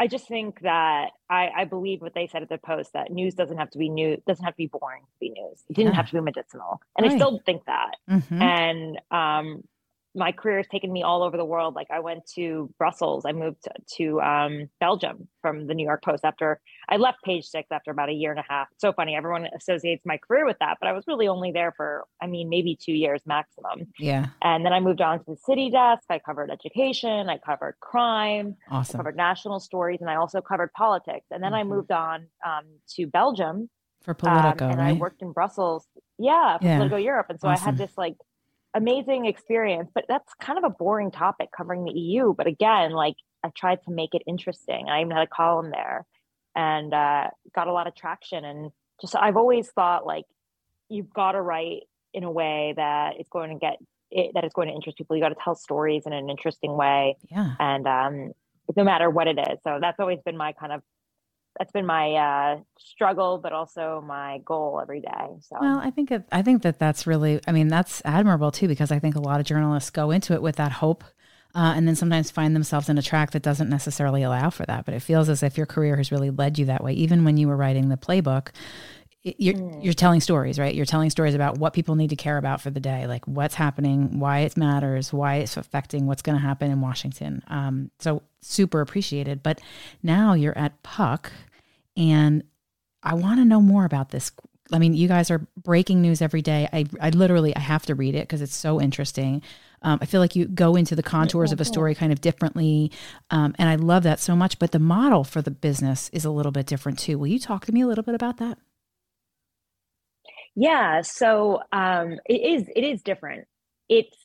I 0.00 0.06
just 0.06 0.28
think 0.28 0.60
that 0.60 1.10
I, 1.28 1.48
I 1.56 1.64
believe 1.64 2.00
what 2.00 2.14
they 2.14 2.28
said 2.28 2.42
at 2.42 2.48
the 2.48 2.58
post 2.58 2.92
that 2.92 3.10
news 3.10 3.34
doesn't 3.34 3.56
have 3.58 3.70
to 3.70 3.78
be 3.78 3.88
new, 3.88 4.22
doesn't 4.28 4.44
have 4.44 4.54
to 4.54 4.58
be 4.58 4.66
boring 4.68 5.02
to 5.02 5.18
be 5.18 5.30
news. 5.30 5.64
It 5.68 5.74
didn't 5.74 5.92
Yeah. 5.92 5.96
have 5.96 6.06
to 6.10 6.14
be 6.14 6.20
medicinal, 6.20 6.80
and 6.96 7.04
Right. 7.04 7.14
I 7.14 7.16
still 7.16 7.40
think 7.44 7.64
that. 7.64 7.96
Mhm. 8.08 8.40
and 8.40 9.00
um 9.10 9.64
my 10.14 10.32
career 10.32 10.56
has 10.56 10.66
taken 10.68 10.90
me 10.90 11.02
all 11.02 11.22
over 11.22 11.36
the 11.36 11.44
world 11.44 11.74
like 11.74 11.86
i 11.90 12.00
went 12.00 12.24
to 12.26 12.72
brussels 12.78 13.24
i 13.26 13.32
moved 13.32 13.62
to, 13.62 13.70
to 13.96 14.20
um 14.22 14.68
belgium 14.80 15.28
from 15.42 15.66
the 15.66 15.74
new 15.74 15.84
york 15.84 16.02
post 16.02 16.24
after 16.24 16.60
i 16.88 16.96
left 16.96 17.18
page 17.24 17.44
six 17.44 17.68
after 17.70 17.90
about 17.90 18.08
a 18.08 18.12
year 18.12 18.30
and 18.30 18.40
a 18.40 18.44
half 18.48 18.68
so 18.78 18.92
funny 18.92 19.14
everyone 19.14 19.46
associates 19.54 20.02
my 20.06 20.16
career 20.16 20.46
with 20.46 20.56
that 20.60 20.78
but 20.80 20.88
i 20.88 20.92
was 20.92 21.04
really 21.06 21.28
only 21.28 21.52
there 21.52 21.72
for 21.76 22.04
i 22.22 22.26
mean 22.26 22.48
maybe 22.48 22.76
two 22.80 22.92
years 22.92 23.20
maximum 23.26 23.86
Yeah. 23.98 24.26
and 24.42 24.64
then 24.64 24.72
i 24.72 24.80
moved 24.80 25.00
on 25.02 25.18
to 25.18 25.24
the 25.26 25.36
city 25.36 25.70
desk 25.70 26.04
i 26.10 26.18
covered 26.18 26.50
education 26.50 27.28
i 27.28 27.36
covered 27.38 27.74
crime 27.80 28.56
I 28.70 28.76
Awesome. 28.76 28.96
covered 28.98 29.16
national 29.16 29.60
stories 29.60 30.00
and 30.00 30.08
i 30.10 30.16
also 30.16 30.40
covered 30.40 30.72
politics 30.72 31.26
and 31.30 31.42
then 31.44 31.52
i 31.54 31.62
Mhm. 31.62 31.68
moved 31.68 31.92
on 31.92 32.26
um, 32.44 32.64
to 32.96 33.06
belgium 33.06 33.68
For 34.02 34.12
um, 34.12 34.16
Politico, 34.16 34.68
and 34.70 34.78
right? 34.78 34.96
I 34.96 34.98
worked 34.98 35.20
in 35.22 35.32
Brussels. 35.32 35.86
Yeah, 36.18 36.58
for 36.58 36.64
Yeah. 36.64 36.76
Politico 36.78 36.96
Europe. 36.96 37.26
And 37.28 37.38
so 37.40 37.48
I 37.48 37.56
had 37.58 37.76
this 37.76 37.92
like 37.98 38.16
amazing 38.74 39.26
experience, 39.26 39.90
but 39.94 40.04
that's 40.08 40.32
kind 40.40 40.58
of 40.58 40.64
a 40.64 40.70
boring 40.70 41.10
topic 41.10 41.48
covering 41.56 41.84
the 41.84 41.92
EU. 41.92 42.34
But 42.34 42.46
again, 42.46 42.92
like 42.92 43.16
I 43.44 43.50
tried 43.56 43.82
to 43.84 43.90
make 43.90 44.14
it 44.14 44.22
interesting. 44.26 44.88
I 44.88 45.00
even 45.00 45.12
had 45.12 45.22
a 45.22 45.26
column 45.26 45.70
there 45.70 46.06
and 46.54 46.92
uh, 46.92 47.28
got 47.54 47.68
a 47.68 47.72
lot 47.72 47.86
of 47.86 47.94
traction. 47.94 48.44
And 48.44 48.70
just 49.00 49.16
I've 49.16 49.36
always 49.36 49.68
thought 49.68 50.06
like 50.06 50.24
you've 50.88 51.12
got 51.12 51.32
to 51.32 51.40
write 51.40 51.82
in 52.12 52.24
a 52.24 52.30
way 52.30 52.74
that 52.76 53.14
it's 53.18 53.28
going 53.28 53.50
to 53.50 53.56
get 53.56 53.76
it, 54.10 54.32
that 54.34 54.44
it's 54.44 54.54
going 54.54 54.68
to 54.68 54.74
interest 54.74 54.98
people. 54.98 55.16
You 55.16 55.22
got 55.22 55.28
to 55.30 55.36
tell 55.42 55.54
stories 55.54 56.04
in 56.06 56.12
an 56.12 56.30
interesting 56.30 56.76
way, 56.76 57.16
yeah. 57.30 57.54
and 57.58 57.86
um, 57.86 58.32
no 58.76 58.84
matter 58.84 59.10
what 59.10 59.28
it 59.28 59.38
is. 59.38 59.58
So 59.64 59.78
that's 59.80 60.00
always 60.00 60.18
been 60.24 60.36
my 60.36 60.52
kind 60.52 60.72
of 60.72 60.82
that's 61.58 61.72
been 61.72 61.86
my 61.86 62.14
uh, 62.14 62.60
struggle, 62.78 63.38
but 63.38 63.52
also 63.52 64.02
my 64.06 64.38
goal 64.44 64.80
every 64.80 65.00
day. 65.00 65.26
So 65.40 65.56
Well, 65.60 65.78
I 65.78 65.90
think 65.90 66.12
I 66.32 66.42
think 66.42 66.62
that 66.62 66.78
that's 66.78 67.06
really. 67.06 67.40
I 67.46 67.52
mean, 67.52 67.68
that's 67.68 68.00
admirable 68.04 68.50
too, 68.50 68.68
because 68.68 68.92
I 68.92 68.98
think 68.98 69.16
a 69.16 69.20
lot 69.20 69.40
of 69.40 69.46
journalists 69.46 69.90
go 69.90 70.10
into 70.10 70.34
it 70.34 70.42
with 70.42 70.56
that 70.56 70.72
hope, 70.72 71.04
uh, 71.54 71.72
and 71.76 71.88
then 71.88 71.96
sometimes 71.96 72.30
find 72.30 72.54
themselves 72.54 72.88
in 72.88 72.98
a 72.98 73.02
track 73.02 73.32
that 73.32 73.42
doesn't 73.42 73.68
necessarily 73.68 74.22
allow 74.22 74.50
for 74.50 74.64
that. 74.66 74.84
But 74.84 74.94
it 74.94 75.00
feels 75.00 75.28
as 75.28 75.42
if 75.42 75.56
your 75.56 75.66
career 75.66 75.96
has 75.96 76.12
really 76.12 76.30
led 76.30 76.58
you 76.58 76.64
that 76.66 76.84
way. 76.84 76.92
Even 76.92 77.24
when 77.24 77.36
you 77.36 77.48
were 77.48 77.56
writing 77.56 77.88
the 77.88 77.96
playbook, 77.96 78.48
you're 79.22 79.54
Mm. 79.54 79.82
you're 79.84 79.94
telling 79.94 80.20
stories, 80.20 80.58
right? 80.58 80.74
You're 80.74 80.86
telling 80.86 81.10
stories 81.10 81.34
about 81.34 81.58
what 81.58 81.72
people 81.72 81.96
need 81.96 82.10
to 82.10 82.16
care 82.16 82.38
about 82.38 82.60
for 82.60 82.70
the 82.70 82.80
day, 82.80 83.06
like 83.06 83.26
what's 83.26 83.56
happening, 83.56 84.20
why 84.20 84.40
it 84.40 84.56
matters, 84.56 85.12
why 85.12 85.36
it's 85.36 85.56
affecting 85.56 86.06
what's 86.06 86.22
going 86.22 86.36
to 86.36 86.42
happen 86.42 86.70
in 86.70 86.80
Washington. 86.80 87.42
Um, 87.48 87.90
so 87.98 88.22
super 88.40 88.80
appreciated. 88.80 89.42
But 89.42 89.60
now 90.02 90.34
you're 90.34 90.56
at 90.56 90.80
Puck, 90.84 91.32
and 91.98 92.44
I 93.02 93.14
want 93.14 93.40
to 93.40 93.44
know 93.44 93.60
more 93.60 93.84
about 93.84 94.10
this. 94.10 94.32
I 94.72 94.78
mean, 94.78 94.94
you 94.94 95.08
guys 95.08 95.30
are 95.30 95.46
breaking 95.62 96.02
news 96.02 96.22
every 96.22 96.42
day. 96.42 96.68
I, 96.72 96.86
I 97.00 97.10
literally, 97.10 97.56
I 97.56 97.60
have 97.60 97.86
to 97.86 97.94
read 97.94 98.14
it 98.14 98.28
because 98.28 98.42
it's 98.42 98.56
so 98.56 98.80
interesting. 98.80 99.42
Um, 99.82 99.98
I 100.02 100.06
feel 100.06 100.20
like 100.20 100.36
you 100.36 100.46
go 100.46 100.76
into 100.76 100.96
the 100.96 101.02
contours 101.02 101.52
of 101.52 101.60
a 101.60 101.64
story 101.66 101.94
kind 101.94 102.12
of 102.12 102.20
differently, 102.20 102.92
um, 103.30 103.54
and 103.58 103.68
I 103.68 103.76
love 103.76 104.04
that 104.04 104.20
so 104.20 104.36
much. 104.36 104.58
But 104.58 104.72
the 104.72 104.78
model 104.78 105.24
for 105.24 105.42
the 105.42 105.50
business 105.50 106.10
is 106.12 106.24
a 106.24 106.30
little 106.30 106.52
bit 106.52 106.66
different 106.66 106.98
too. 106.98 107.18
Will 107.18 107.28
you 107.28 107.38
talk 107.38 107.66
to 107.66 107.72
me 107.72 107.82
a 107.82 107.86
little 107.86 108.04
bit 108.04 108.14
about 108.14 108.38
that? 108.38 108.58
yeah, 110.58 111.02
so 111.02 111.60
um, 111.72 112.18
it 112.26 112.34
is 112.34 112.68
it 112.74 112.82
is 112.82 113.02
different. 113.02 113.46
It's 113.88 114.16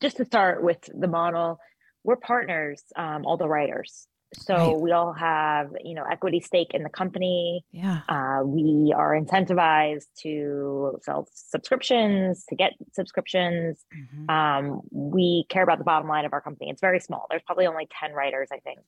just 0.00 0.16
to 0.16 0.24
start 0.24 0.62
with 0.62 0.78
the 0.98 1.08
model. 1.08 1.58
We're 2.04 2.16
partners, 2.16 2.82
um, 2.96 3.26
all 3.26 3.36
the 3.36 3.48
writers. 3.48 4.06
So 4.34 4.54
right. 4.54 4.80
we 4.80 4.92
all 4.92 5.12
have, 5.12 5.70
you 5.82 5.94
know, 5.94 6.04
equity 6.10 6.40
stake 6.40 6.72
in 6.74 6.82
the 6.82 6.90
company. 6.90 7.64
Yeah. 7.72 8.00
Uh, 8.08 8.42
we 8.44 8.92
are 8.94 9.18
incentivized 9.18 10.06
to 10.22 10.98
sell 11.02 11.28
subscriptions, 11.32 12.44
to 12.48 12.54
get 12.54 12.74
subscriptions. 12.92 13.84
Mm-hmm. 13.96 14.30
Um, 14.30 14.80
we 14.90 15.46
care 15.48 15.62
about 15.62 15.78
the 15.78 15.84
bottom 15.84 16.08
line 16.08 16.26
of 16.26 16.32
our 16.34 16.42
company. 16.42 16.70
It's 16.70 16.80
very 16.80 17.00
small. 17.00 17.26
There's 17.30 17.42
probably 17.42 17.66
only 17.66 17.88
10 17.98 18.12
writers, 18.12 18.48
I 18.52 18.58
think. 18.58 18.80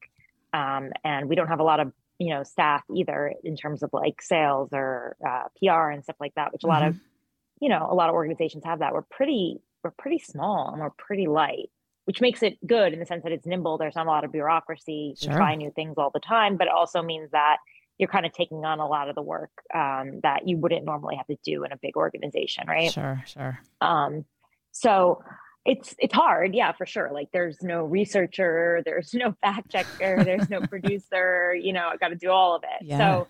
Um, 0.52 0.90
and 1.04 1.28
we 1.28 1.37
don't 1.37 1.49
have 1.49 1.61
a 1.61 1.64
lot 1.64 1.80
of, 1.80 1.92
you 2.18 2.35
know, 2.35 2.42
staff 2.42 2.82
either 2.94 3.32
in 3.42 3.56
terms 3.56 3.82
of 3.82 3.90
like 3.94 4.20
sales 4.20 4.68
or 4.73 5.16
uh, 5.26 5.44
PR 5.59 5.90
and 5.90 6.04
stuff 6.04 6.16
like 6.20 6.35
that, 6.35 6.52
which 6.52 6.64
a 6.64 6.66
mm-hmm. 6.66 6.73
lot 6.75 6.87
of, 6.87 6.94
mm-hmm. 6.94 7.64
you 7.64 7.70
know, 7.70 7.88
a 7.90 7.94
lot 7.94 8.11
of 8.11 8.14
organizations 8.14 8.64
have 8.64 8.80
that. 8.80 8.92
We're 8.92 9.02
pretty, 9.02 9.59
we're 9.82 9.92
pretty 9.92 10.18
small 10.18 10.68
and 10.70 10.82
we're 10.82 10.90
pretty 10.90 11.26
light 11.28 11.70
which 12.04 12.21
makes 12.21 12.42
it 12.42 12.59
good 12.66 12.92
in 12.92 12.99
the 12.99 13.07
sense 13.07 13.23
that 13.23 13.33
it's 13.33 13.47
nimble. 13.47 13.78
There's 13.78 13.95
not 13.95 14.07
a 14.07 14.11
lot 14.11 14.25
of 14.25 14.33
bureaucracy. 14.33 15.14
You 15.19 15.33
try 15.33 15.54
new 15.54 15.71
things 15.71 15.95
all 15.97 16.11
the 16.12 16.21
time, 16.21 16.57
but 16.57 16.66
it 16.66 16.73
also 16.73 17.02
means 17.02 17.30
that 17.33 17.59
you're 17.99 18.09
kind 18.09 18.25
of 18.25 18.33
taking 18.33 18.64
on 18.64 18.80
a 18.80 18.87
lot 18.87 19.11
of 19.11 19.14
the 19.14 19.23
work 19.23 19.50
um, 19.75 20.21
that 20.23 20.49
you 20.49 20.57
wouldn't 20.57 20.87
normally 20.87 21.16
have 21.16 21.26
to 21.26 21.37
do 21.45 21.64
in 21.64 21.73
a 21.73 21.76
big 21.76 21.97
organization, 21.97 22.64
right? 22.66 22.90
Sure, 22.90 23.23
sure. 23.26 23.59
Um, 23.83 24.25
so 24.73 25.23
it's 25.66 25.95
it's 25.99 26.14
hard, 26.14 26.54
yeah, 26.54 26.73
for 26.73 26.87
sure. 26.87 27.11
Like 27.12 27.28
there's 27.33 27.59
no 27.62 27.85
researcher, 27.85 28.80
there's 28.87 29.12
no 29.12 29.35
fact 29.42 29.71
checker, 29.71 30.25
there's 30.25 30.49
no 30.49 30.61
producer. 30.69 31.54
You 31.54 31.75
know, 31.75 31.88
I 31.92 31.97
got 31.97 32.09
to 32.09 32.16
do 32.16 32.30
all 32.30 32.57
of 32.57 32.62
it. 32.64 32.87
Yeah. 32.87 32.99
So 32.99 33.28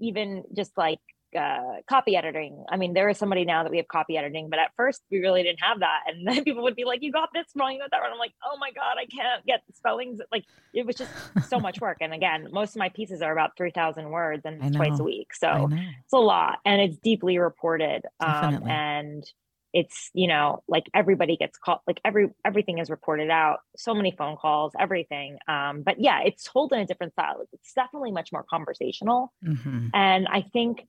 even 0.00 0.44
just 0.56 0.76
like 0.76 0.98
uh, 1.36 1.82
copy 1.88 2.16
editing. 2.16 2.64
I 2.70 2.76
mean, 2.76 2.92
there 2.92 3.08
is 3.08 3.18
somebody 3.18 3.44
now 3.44 3.62
that 3.62 3.70
we 3.70 3.78
have 3.78 3.88
copy 3.88 4.16
editing, 4.16 4.48
but 4.50 4.58
at 4.58 4.70
first 4.76 5.02
we 5.10 5.18
really 5.18 5.42
didn't 5.42 5.60
have 5.60 5.80
that. 5.80 6.00
And 6.06 6.26
then 6.26 6.44
people 6.44 6.62
would 6.62 6.76
be 6.76 6.84
like, 6.84 7.02
you 7.02 7.12
got 7.12 7.30
this 7.32 7.46
wrong, 7.56 7.72
you 7.72 7.78
got 7.78 7.90
that 7.90 7.98
wrong. 7.98 8.10
I'm 8.12 8.18
like, 8.18 8.34
oh 8.44 8.56
my 8.58 8.70
God, 8.72 8.96
I 8.98 9.06
can't 9.06 9.44
get 9.46 9.62
the 9.66 9.72
spellings. 9.74 10.20
Like 10.32 10.44
it 10.74 10.86
was 10.86 10.96
just 10.96 11.10
so 11.48 11.58
much 11.58 11.80
work. 11.80 11.98
And 12.00 12.12
again, 12.12 12.48
most 12.52 12.74
of 12.74 12.78
my 12.78 12.88
pieces 12.88 13.22
are 13.22 13.32
about 13.32 13.56
3000 13.56 14.10
words 14.10 14.42
and 14.44 14.74
twice 14.74 14.98
a 14.98 15.04
week. 15.04 15.34
So 15.34 15.68
it's 15.72 16.12
a 16.12 16.18
lot 16.18 16.58
and 16.64 16.80
it's 16.80 16.96
deeply 16.98 17.38
reported. 17.38 18.06
Um, 18.20 18.68
and 18.68 19.24
it's, 19.72 20.10
you 20.14 20.26
know, 20.26 20.62
like 20.66 20.84
everybody 20.94 21.36
gets 21.36 21.56
called, 21.58 21.80
like 21.86 22.00
every, 22.04 22.30
everything 22.44 22.78
is 22.78 22.90
reported 22.90 23.30
out, 23.30 23.58
so 23.76 23.94
many 23.94 24.10
phone 24.10 24.36
calls, 24.36 24.72
everything. 24.78 25.38
Um, 25.46 25.82
but 25.82 26.00
yeah, 26.00 26.20
it's 26.24 26.44
told 26.44 26.72
in 26.72 26.80
a 26.80 26.86
different 26.86 27.12
style. 27.12 27.44
It's 27.52 27.72
definitely 27.72 28.10
much 28.10 28.30
more 28.32 28.44
conversational. 28.48 29.32
Mm-hmm. 29.44 29.88
And 29.94 30.26
I 30.28 30.42
think 30.52 30.86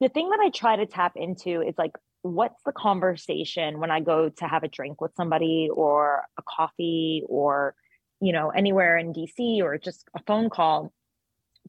the 0.00 0.08
thing 0.08 0.30
that 0.30 0.40
I 0.40 0.50
try 0.50 0.76
to 0.76 0.86
tap 0.86 1.12
into 1.16 1.60
is 1.60 1.74
like, 1.76 1.92
what's 2.22 2.62
the 2.64 2.72
conversation 2.72 3.80
when 3.80 3.90
I 3.90 4.00
go 4.00 4.28
to 4.28 4.44
have 4.46 4.62
a 4.62 4.68
drink 4.68 5.00
with 5.00 5.12
somebody 5.16 5.68
or 5.72 6.22
a 6.38 6.42
coffee 6.42 7.22
or, 7.28 7.74
you 8.20 8.32
know, 8.32 8.50
anywhere 8.50 8.96
in 8.96 9.12
DC 9.12 9.62
or 9.62 9.78
just 9.78 10.04
a 10.14 10.22
phone 10.26 10.50
call? 10.50 10.92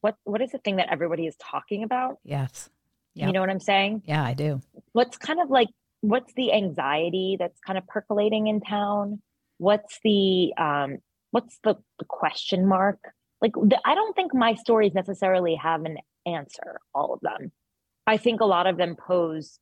What 0.00 0.16
what 0.24 0.40
is 0.40 0.50
the 0.50 0.58
thing 0.58 0.76
that 0.76 0.88
everybody 0.90 1.26
is 1.26 1.36
talking 1.36 1.84
about? 1.84 2.18
Yes. 2.24 2.70
Yep. 3.14 3.26
You 3.26 3.32
know 3.32 3.40
what 3.40 3.50
I'm 3.50 3.60
saying? 3.60 4.02
Yeah, 4.06 4.24
I 4.24 4.34
do. 4.34 4.60
What's 4.92 5.16
kind 5.18 5.40
of 5.40 5.50
like 5.50 5.68
what's 6.00 6.32
the 6.34 6.52
anxiety 6.52 7.36
that's 7.38 7.60
kind 7.60 7.78
of 7.78 7.86
percolating 7.86 8.46
in 8.46 8.60
town? 8.60 9.20
What's 9.58 10.00
the 10.02 10.52
um 10.56 10.98
what's 11.30 11.58
the, 11.64 11.76
the 11.98 12.04
question 12.06 12.66
mark? 12.66 12.98
Like 13.40 13.52
the, 13.54 13.80
I 13.84 13.94
don't 13.94 14.14
think 14.14 14.34
my 14.34 14.54
stories 14.54 14.94
necessarily 14.94 15.56
have 15.56 15.84
an 15.84 15.98
answer, 16.26 16.78
all 16.94 17.14
of 17.14 17.20
them. 17.20 17.52
I 18.06 18.16
think 18.16 18.40
a 18.40 18.46
lot 18.46 18.66
of 18.66 18.76
them 18.76 18.96
pose 18.96 19.58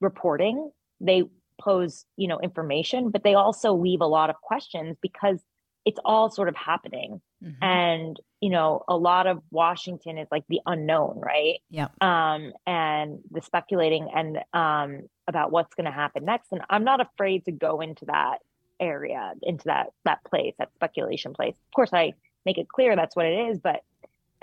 reporting. 0.00 0.70
They 1.00 1.24
pose, 1.60 2.04
you 2.16 2.28
know, 2.28 2.40
information, 2.40 3.10
but 3.10 3.22
they 3.24 3.34
also 3.34 3.74
leave 3.74 4.00
a 4.00 4.06
lot 4.06 4.30
of 4.30 4.36
questions 4.40 4.96
because 5.00 5.40
it's 5.84 6.00
all 6.04 6.30
sort 6.30 6.48
of 6.48 6.56
happening. 6.56 7.20
Mm-hmm. 7.42 7.62
And, 7.62 8.20
you 8.40 8.50
know, 8.50 8.82
a 8.88 8.96
lot 8.96 9.26
of 9.26 9.42
Washington 9.50 10.18
is 10.18 10.28
like 10.30 10.44
the 10.48 10.60
unknown, 10.66 11.20
right? 11.20 11.60
Yeah. 11.70 11.88
Um, 12.00 12.52
and 12.66 13.18
the 13.30 13.42
speculating 13.42 14.08
and 14.14 14.38
um 14.52 15.02
about 15.26 15.52
what's 15.52 15.74
gonna 15.74 15.92
happen 15.92 16.24
next. 16.24 16.48
And 16.52 16.62
I'm 16.70 16.84
not 16.84 17.00
afraid 17.00 17.44
to 17.46 17.52
go 17.52 17.80
into 17.80 18.06
that 18.06 18.38
area, 18.80 19.32
into 19.42 19.64
that 19.64 19.88
that 20.04 20.24
place, 20.24 20.54
that 20.58 20.72
speculation 20.74 21.34
place. 21.34 21.54
Of 21.54 21.74
course 21.74 21.90
I 21.92 22.14
make 22.46 22.58
it 22.58 22.68
clear 22.68 22.96
that's 22.96 23.16
what 23.16 23.26
it 23.26 23.50
is, 23.50 23.58
but 23.58 23.80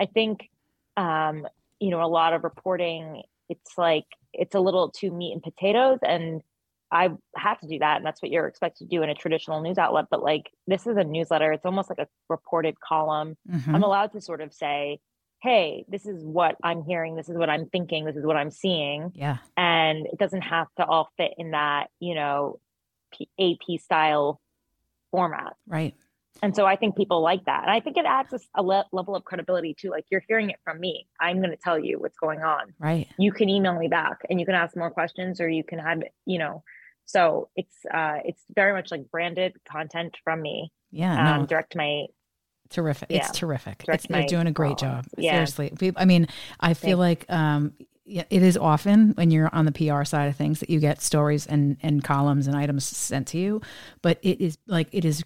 I 0.00 0.06
think 0.06 0.48
um 0.96 1.46
you 1.82 1.90
know, 1.90 2.02
a 2.02 2.06
lot 2.06 2.32
of 2.32 2.44
reporting, 2.44 3.22
it's 3.48 3.76
like 3.76 4.06
it's 4.32 4.54
a 4.54 4.60
little 4.60 4.90
too 4.90 5.10
meat 5.10 5.32
and 5.32 5.42
potatoes. 5.42 5.98
And 6.06 6.40
I 6.92 7.10
have 7.36 7.58
to 7.60 7.66
do 7.66 7.80
that. 7.80 7.96
And 7.96 8.06
that's 8.06 8.22
what 8.22 8.30
you're 8.30 8.46
expected 8.46 8.84
to 8.88 8.96
do 8.96 9.02
in 9.02 9.10
a 9.10 9.14
traditional 9.14 9.60
news 9.60 9.78
outlet. 9.78 10.06
But 10.10 10.22
like 10.22 10.50
this 10.66 10.86
is 10.86 10.96
a 10.96 11.04
newsletter, 11.04 11.52
it's 11.52 11.66
almost 11.66 11.90
like 11.90 11.98
a 11.98 12.06
reported 12.28 12.78
column. 12.80 13.36
Mm-hmm. 13.50 13.74
I'm 13.74 13.82
allowed 13.82 14.12
to 14.12 14.20
sort 14.20 14.40
of 14.40 14.52
say, 14.52 15.00
hey, 15.42 15.84
this 15.88 16.06
is 16.06 16.22
what 16.24 16.54
I'm 16.62 16.84
hearing, 16.84 17.16
this 17.16 17.28
is 17.28 17.36
what 17.36 17.50
I'm 17.50 17.66
thinking, 17.66 18.04
this 18.04 18.14
is 18.14 18.24
what 18.24 18.36
I'm 18.36 18.52
seeing. 18.52 19.10
Yeah. 19.14 19.38
And 19.56 20.06
it 20.06 20.18
doesn't 20.18 20.42
have 20.42 20.68
to 20.76 20.86
all 20.86 21.10
fit 21.16 21.32
in 21.36 21.50
that, 21.50 21.88
you 21.98 22.14
know, 22.14 22.60
AP 23.40 23.80
style 23.80 24.40
format. 25.10 25.54
Right. 25.66 25.94
And 26.40 26.56
so 26.56 26.66
I 26.66 26.76
think 26.76 26.96
people 26.96 27.22
like 27.22 27.44
that. 27.44 27.62
And 27.62 27.70
I 27.70 27.80
think 27.80 27.96
it 27.96 28.04
adds 28.04 28.32
a, 28.32 28.40
a 28.54 28.62
le- 28.62 28.86
level 28.92 29.14
of 29.14 29.24
credibility 29.24 29.74
too. 29.74 29.90
Like 29.90 30.06
you're 30.10 30.24
hearing 30.26 30.50
it 30.50 30.56
from 30.64 30.80
me. 30.80 31.06
I'm 31.20 31.38
going 31.38 31.50
to 31.50 31.56
tell 31.56 31.78
you 31.78 31.98
what's 31.98 32.18
going 32.18 32.40
on. 32.40 32.74
Right. 32.78 33.08
You 33.18 33.32
can 33.32 33.48
email 33.48 33.78
me 33.78 33.88
back 33.88 34.18
and 34.28 34.40
you 34.40 34.46
can 34.46 34.54
ask 34.54 34.76
more 34.76 34.90
questions 34.90 35.40
or 35.40 35.48
you 35.48 35.62
can 35.62 35.78
have, 35.78 36.02
you 36.26 36.38
know, 36.38 36.64
so 37.04 37.48
it's, 37.54 37.76
uh, 37.92 38.18
it's 38.24 38.42
very 38.54 38.72
much 38.72 38.90
like 38.90 39.10
branded 39.10 39.54
content 39.70 40.16
from 40.24 40.40
me. 40.40 40.72
Yeah. 40.90 41.34
Um, 41.34 41.40
no. 41.40 41.46
Direct 41.46 41.76
my 41.76 42.06
terrific. 42.70 43.10
Yeah. 43.10 43.18
It's 43.18 43.38
terrific. 43.38 43.84
It's, 43.86 44.06
they're 44.06 44.26
doing 44.26 44.46
a 44.46 44.52
great 44.52 44.78
job. 44.78 45.06
Yeah. 45.16 45.44
Seriously. 45.44 45.92
I 45.96 46.04
mean, 46.04 46.26
I 46.58 46.74
feel 46.74 46.98
Thanks. 46.98 47.28
like 47.28 47.36
um, 47.36 47.74
it 48.04 48.42
is 48.42 48.56
often 48.56 49.12
when 49.12 49.30
you're 49.30 49.48
on 49.54 49.64
the 49.64 49.72
PR 49.72 50.02
side 50.02 50.26
of 50.26 50.34
things 50.34 50.58
that 50.60 50.68
you 50.68 50.80
get 50.80 51.00
stories 51.00 51.46
and, 51.46 51.76
and 51.82 52.02
columns 52.02 52.48
and 52.48 52.56
items 52.56 52.84
sent 52.84 53.28
to 53.28 53.38
you. 53.38 53.60
But 54.02 54.18
it 54.22 54.40
is 54.40 54.58
like 54.66 54.88
it 54.90 55.04
is 55.04 55.22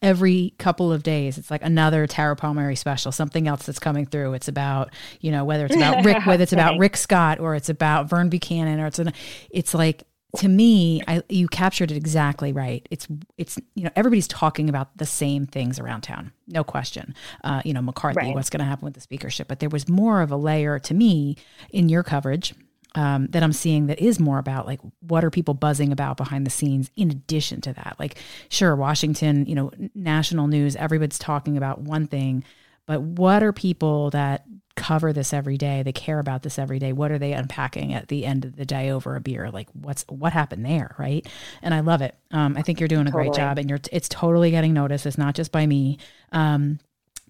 every 0.00 0.54
couple 0.58 0.92
of 0.92 1.02
days. 1.02 1.38
It's 1.38 1.50
like 1.50 1.62
another 1.62 2.06
Tara 2.06 2.36
Palmeri 2.36 2.78
special, 2.78 3.10
something 3.10 3.48
else 3.48 3.66
that's 3.66 3.80
coming 3.80 4.06
through. 4.06 4.34
It's 4.34 4.48
about, 4.48 4.92
you 5.20 5.32
know, 5.32 5.44
whether 5.44 5.66
it's 5.66 5.74
about 5.74 6.04
Rick, 6.04 6.24
whether 6.24 6.42
it's 6.42 6.52
about 6.52 6.78
Rick 6.78 6.96
Scott 6.96 7.40
or 7.40 7.56
it's 7.56 7.68
about 7.68 8.08
Vern 8.08 8.28
Buchanan 8.28 8.78
or 8.78 8.86
it's 8.86 9.00
an, 9.00 9.12
it's 9.50 9.74
like 9.74 10.04
to 10.36 10.48
me, 10.48 11.02
I 11.08 11.22
you 11.28 11.48
captured 11.48 11.90
it 11.90 11.96
exactly 11.96 12.52
right. 12.52 12.86
It's 12.90 13.08
it's 13.36 13.58
you 13.74 13.84
know 13.84 13.90
everybody's 13.96 14.28
talking 14.28 14.68
about 14.68 14.96
the 14.96 15.06
same 15.06 15.46
things 15.46 15.78
around 15.78 16.02
town, 16.02 16.32
no 16.46 16.64
question. 16.64 17.14
Uh, 17.42 17.62
you 17.64 17.72
know 17.72 17.82
McCarthy, 17.82 18.18
right. 18.18 18.34
what's 18.34 18.50
going 18.50 18.60
to 18.60 18.66
happen 18.66 18.84
with 18.84 18.94
the 18.94 19.00
speakership, 19.00 19.48
but 19.48 19.60
there 19.60 19.68
was 19.68 19.88
more 19.88 20.22
of 20.22 20.30
a 20.30 20.36
layer 20.36 20.78
to 20.78 20.94
me 20.94 21.36
in 21.70 21.88
your 21.88 22.02
coverage 22.02 22.54
um, 22.94 23.26
that 23.28 23.42
I'm 23.42 23.52
seeing 23.52 23.86
that 23.86 24.00
is 24.00 24.18
more 24.18 24.38
about 24.38 24.66
like 24.66 24.80
what 25.00 25.24
are 25.24 25.30
people 25.30 25.54
buzzing 25.54 25.92
about 25.92 26.16
behind 26.16 26.46
the 26.46 26.50
scenes. 26.50 26.90
In 26.96 27.10
addition 27.10 27.60
to 27.62 27.72
that, 27.72 27.96
like 27.98 28.16
sure, 28.48 28.74
Washington, 28.76 29.46
you 29.46 29.54
know, 29.54 29.70
national 29.94 30.46
news, 30.46 30.76
everybody's 30.76 31.18
talking 31.18 31.56
about 31.56 31.80
one 31.80 32.06
thing, 32.06 32.44
but 32.86 33.00
what 33.00 33.42
are 33.42 33.52
people 33.52 34.10
that 34.10 34.44
cover 34.76 35.12
this 35.12 35.32
every 35.32 35.58
day. 35.58 35.82
They 35.82 35.92
care 35.92 36.18
about 36.18 36.42
this 36.42 36.58
every 36.58 36.78
day. 36.78 36.92
What 36.92 37.10
are 37.10 37.18
they 37.18 37.32
unpacking 37.32 37.92
at 37.92 38.08
the 38.08 38.24
end 38.24 38.44
of 38.44 38.56
the 38.56 38.64
day 38.64 38.90
over 38.90 39.16
a 39.16 39.20
beer? 39.20 39.50
Like 39.50 39.68
what's 39.72 40.04
what 40.08 40.32
happened 40.32 40.64
there 40.64 40.94
right? 40.98 41.26
And 41.62 41.74
i 41.74 41.80
love 41.80 42.02
it. 42.02 42.14
Um, 42.30 42.56
i 42.56 42.62
think 42.62 42.80
you're 42.80 42.88
doing 42.88 43.06
a 43.06 43.10
totally. 43.10 43.28
great 43.28 43.36
job 43.36 43.58
and 43.58 43.68
you're 43.68 43.80
it's 43.92 44.08
totally 44.08 44.50
getting 44.50 44.72
noticed. 44.72 45.06
It's 45.06 45.18
not 45.18 45.34
just 45.34 45.52
by 45.52 45.66
me. 45.66 45.98
Um, 46.32 46.78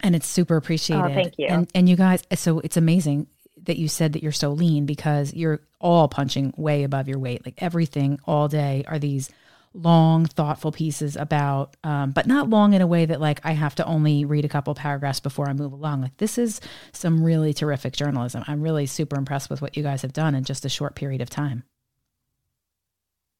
and 0.02 0.16
it's 0.16 0.26
super 0.26 0.56
appreciated. 0.56 1.04
oh, 1.04 1.14
thank 1.14 1.38
you. 1.38 1.47
And 1.47 1.68
and 1.75 1.88
you 1.88 1.97
guys 1.97 2.23
so 2.35 2.61
it's 2.61 2.76
amazing 2.76 3.26
that 3.64 3.78
you 3.78 3.88
said 3.88 4.14
that 4.14 4.23
you're 4.23 4.32
so 4.32 4.50
lean 4.50 4.87
because 4.87 5.35
you're 5.35 5.61
all 5.80 6.09
punching 6.09 6.54
way 6.56 6.82
above 6.82 7.09
your 7.09 7.18
weight. 7.18 7.44
Like 7.44 7.54
everything 7.59 8.18
all 8.26 8.49
day 8.49 8.85
are 8.87 8.99
these 8.99 9.30
long, 9.73 10.27
thoughtful 10.27 10.73
pieces 10.73 11.17
about, 11.17 11.77
um, 11.85 12.11
but 12.11 12.27
not 12.27 12.50
long 12.50 12.75
in 12.75 12.83
a 12.83 12.87
way 12.87 13.07
that 13.07 13.21
like 13.21 13.41
I 13.45 13.53
have 13.53 13.75
to 13.77 13.85
only 13.87 14.25
read 14.25 14.45
a 14.45 14.49
couple 14.49 14.75
paragraphs 14.75 15.21
before 15.21 15.49
I 15.49 15.53
move 15.53 15.73
along. 15.73 16.03
Like 16.03 16.17
this 16.17 16.39
is 16.39 16.61
some 16.93 17.23
really 17.23 17.55
terrific 17.55 17.93
journalism. 17.93 18.45
I'm 18.47 18.61
really 18.61 18.87
super 18.87 19.17
impressed 19.17 19.50
with 19.50 19.62
what 19.62 19.77
you 19.77 19.83
guys 19.83 20.03
have 20.03 20.12
done 20.12 20.35
in 20.35 20.45
just 20.45 20.65
a 20.65 20.69
short 20.69 20.97
period 20.97 21.21
of 21.21 21.31
time. 21.31 21.65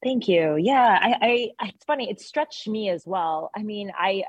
Thank 0.03 0.29
you. 0.29 0.57
Yeah, 0.57 0.99
I, 1.01 1.51
I 1.61 1.67
it's 1.67 1.85
funny. 1.85 2.11
It 2.11 2.21
stretched 2.21 2.67
me 2.67 2.89
as 2.89 3.03
well. 3.05 3.51
I 3.55 3.63
mean, 3.63 3.91
I 3.99 4.25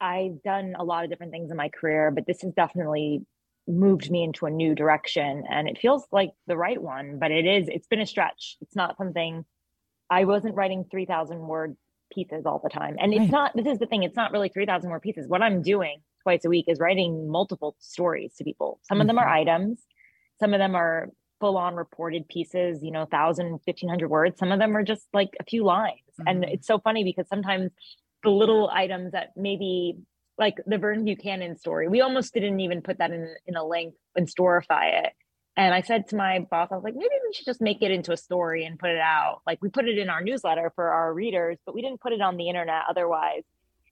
I've 0.00 0.42
done 0.42 0.74
a 0.78 0.84
lot 0.84 1.04
of 1.04 1.10
different 1.10 1.32
things 1.32 1.50
in 1.50 1.56
my 1.56 1.68
career, 1.68 2.10
but 2.10 2.26
this 2.26 2.42
has 2.42 2.52
definitely 2.54 3.24
moved 3.68 4.10
me 4.10 4.24
into 4.24 4.46
a 4.46 4.50
new 4.50 4.74
direction 4.74 5.44
and 5.48 5.68
it 5.68 5.76
feels 5.78 6.06
like 6.10 6.30
the 6.46 6.56
right 6.56 6.80
one 6.80 7.18
but 7.18 7.30
it 7.30 7.44
is 7.44 7.68
it's 7.68 7.86
been 7.86 8.00
a 8.00 8.06
stretch 8.06 8.56
it's 8.62 8.74
not 8.74 8.96
something 8.96 9.44
I 10.10 10.24
wasn't 10.24 10.54
writing 10.54 10.84
3,000 10.90 11.38
word 11.38 11.76
pieces 12.12 12.46
all 12.46 12.60
the 12.62 12.70
time. 12.70 12.96
And 12.98 13.12
it's 13.12 13.20
right. 13.20 13.30
not, 13.30 13.56
this 13.56 13.66
is 13.66 13.78
the 13.78 13.86
thing, 13.86 14.02
it's 14.02 14.16
not 14.16 14.32
really 14.32 14.48
3,000 14.48 14.88
word 14.90 15.02
pieces. 15.02 15.28
What 15.28 15.42
I'm 15.42 15.62
doing 15.62 16.00
twice 16.22 16.44
a 16.44 16.48
week 16.48 16.66
is 16.68 16.78
writing 16.78 17.28
multiple 17.28 17.76
stories 17.78 18.34
to 18.36 18.44
people. 18.44 18.80
Some 18.82 18.96
mm-hmm. 18.96 19.02
of 19.02 19.06
them 19.08 19.18
are 19.18 19.26
mm-hmm. 19.26 19.50
items, 19.50 19.82
some 20.40 20.54
of 20.54 20.58
them 20.58 20.74
are 20.74 21.10
full 21.40 21.56
on 21.56 21.74
reported 21.74 22.26
pieces, 22.28 22.82
you 22.82 22.90
know, 22.90 23.00
1,000, 23.00 23.50
1,500 23.50 24.08
words. 24.08 24.38
Some 24.38 24.50
of 24.50 24.58
them 24.58 24.76
are 24.76 24.82
just 24.82 25.06
like 25.12 25.30
a 25.38 25.44
few 25.44 25.64
lines. 25.64 26.00
Mm-hmm. 26.20 26.28
And 26.28 26.44
it's 26.44 26.66
so 26.66 26.78
funny 26.78 27.04
because 27.04 27.28
sometimes 27.28 27.70
the 28.24 28.30
little 28.30 28.68
items 28.70 29.12
that 29.12 29.30
maybe 29.36 29.98
like 30.38 30.56
the 30.66 30.78
Vern 30.78 31.04
Buchanan 31.04 31.58
story. 31.58 31.88
We 31.88 32.00
almost 32.00 32.32
didn't 32.32 32.60
even 32.60 32.80
put 32.80 32.98
that 32.98 33.10
in 33.10 33.34
in 33.46 33.56
a 33.56 33.64
link 33.64 33.94
and 34.16 34.28
storify 34.28 35.04
it. 35.04 35.12
And 35.58 35.74
I 35.74 35.80
said 35.82 36.06
to 36.08 36.16
my 36.16 36.38
boss, 36.38 36.68
I 36.70 36.76
was 36.76 36.84
like, 36.84 36.94
maybe 36.94 37.10
we 37.26 37.34
should 37.34 37.44
just 37.44 37.60
make 37.60 37.82
it 37.82 37.90
into 37.90 38.12
a 38.12 38.16
story 38.16 38.64
and 38.64 38.78
put 38.78 38.90
it 38.90 39.00
out. 39.00 39.40
Like 39.44 39.60
we 39.60 39.68
put 39.68 39.88
it 39.88 39.98
in 39.98 40.08
our 40.08 40.22
newsletter 40.22 40.72
for 40.76 40.88
our 40.88 41.12
readers, 41.12 41.58
but 41.66 41.74
we 41.74 41.82
didn't 41.82 42.00
put 42.00 42.12
it 42.12 42.20
on 42.20 42.36
the 42.36 42.48
internet 42.48 42.82
otherwise. 42.88 43.42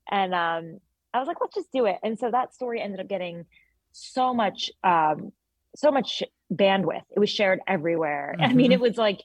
And 0.09 0.33
um, 0.33 0.79
I 1.13 1.19
was 1.19 1.27
like, 1.27 1.39
let's 1.41 1.57
just 1.57 1.73
do 1.73 1.87
it. 1.87 1.99
And 2.05 2.21
so 2.21 2.31
that 2.31 2.55
story 2.55 2.81
ended 2.81 3.01
up 3.01 3.09
getting 3.09 3.47
so 3.91 4.33
much, 4.33 4.71
um, 4.85 5.33
so 5.75 5.91
much 5.91 6.23
bandwidth. 6.55 7.03
It 7.11 7.19
was 7.19 7.31
shared 7.31 7.59
everywhere. 7.67 8.37
Mm-hmm. 8.39 8.49
I 8.49 8.55
mean, 8.55 8.71
it 8.71 8.77
mm-hmm. 8.77 8.83
was 8.83 8.97
like, 8.97 9.23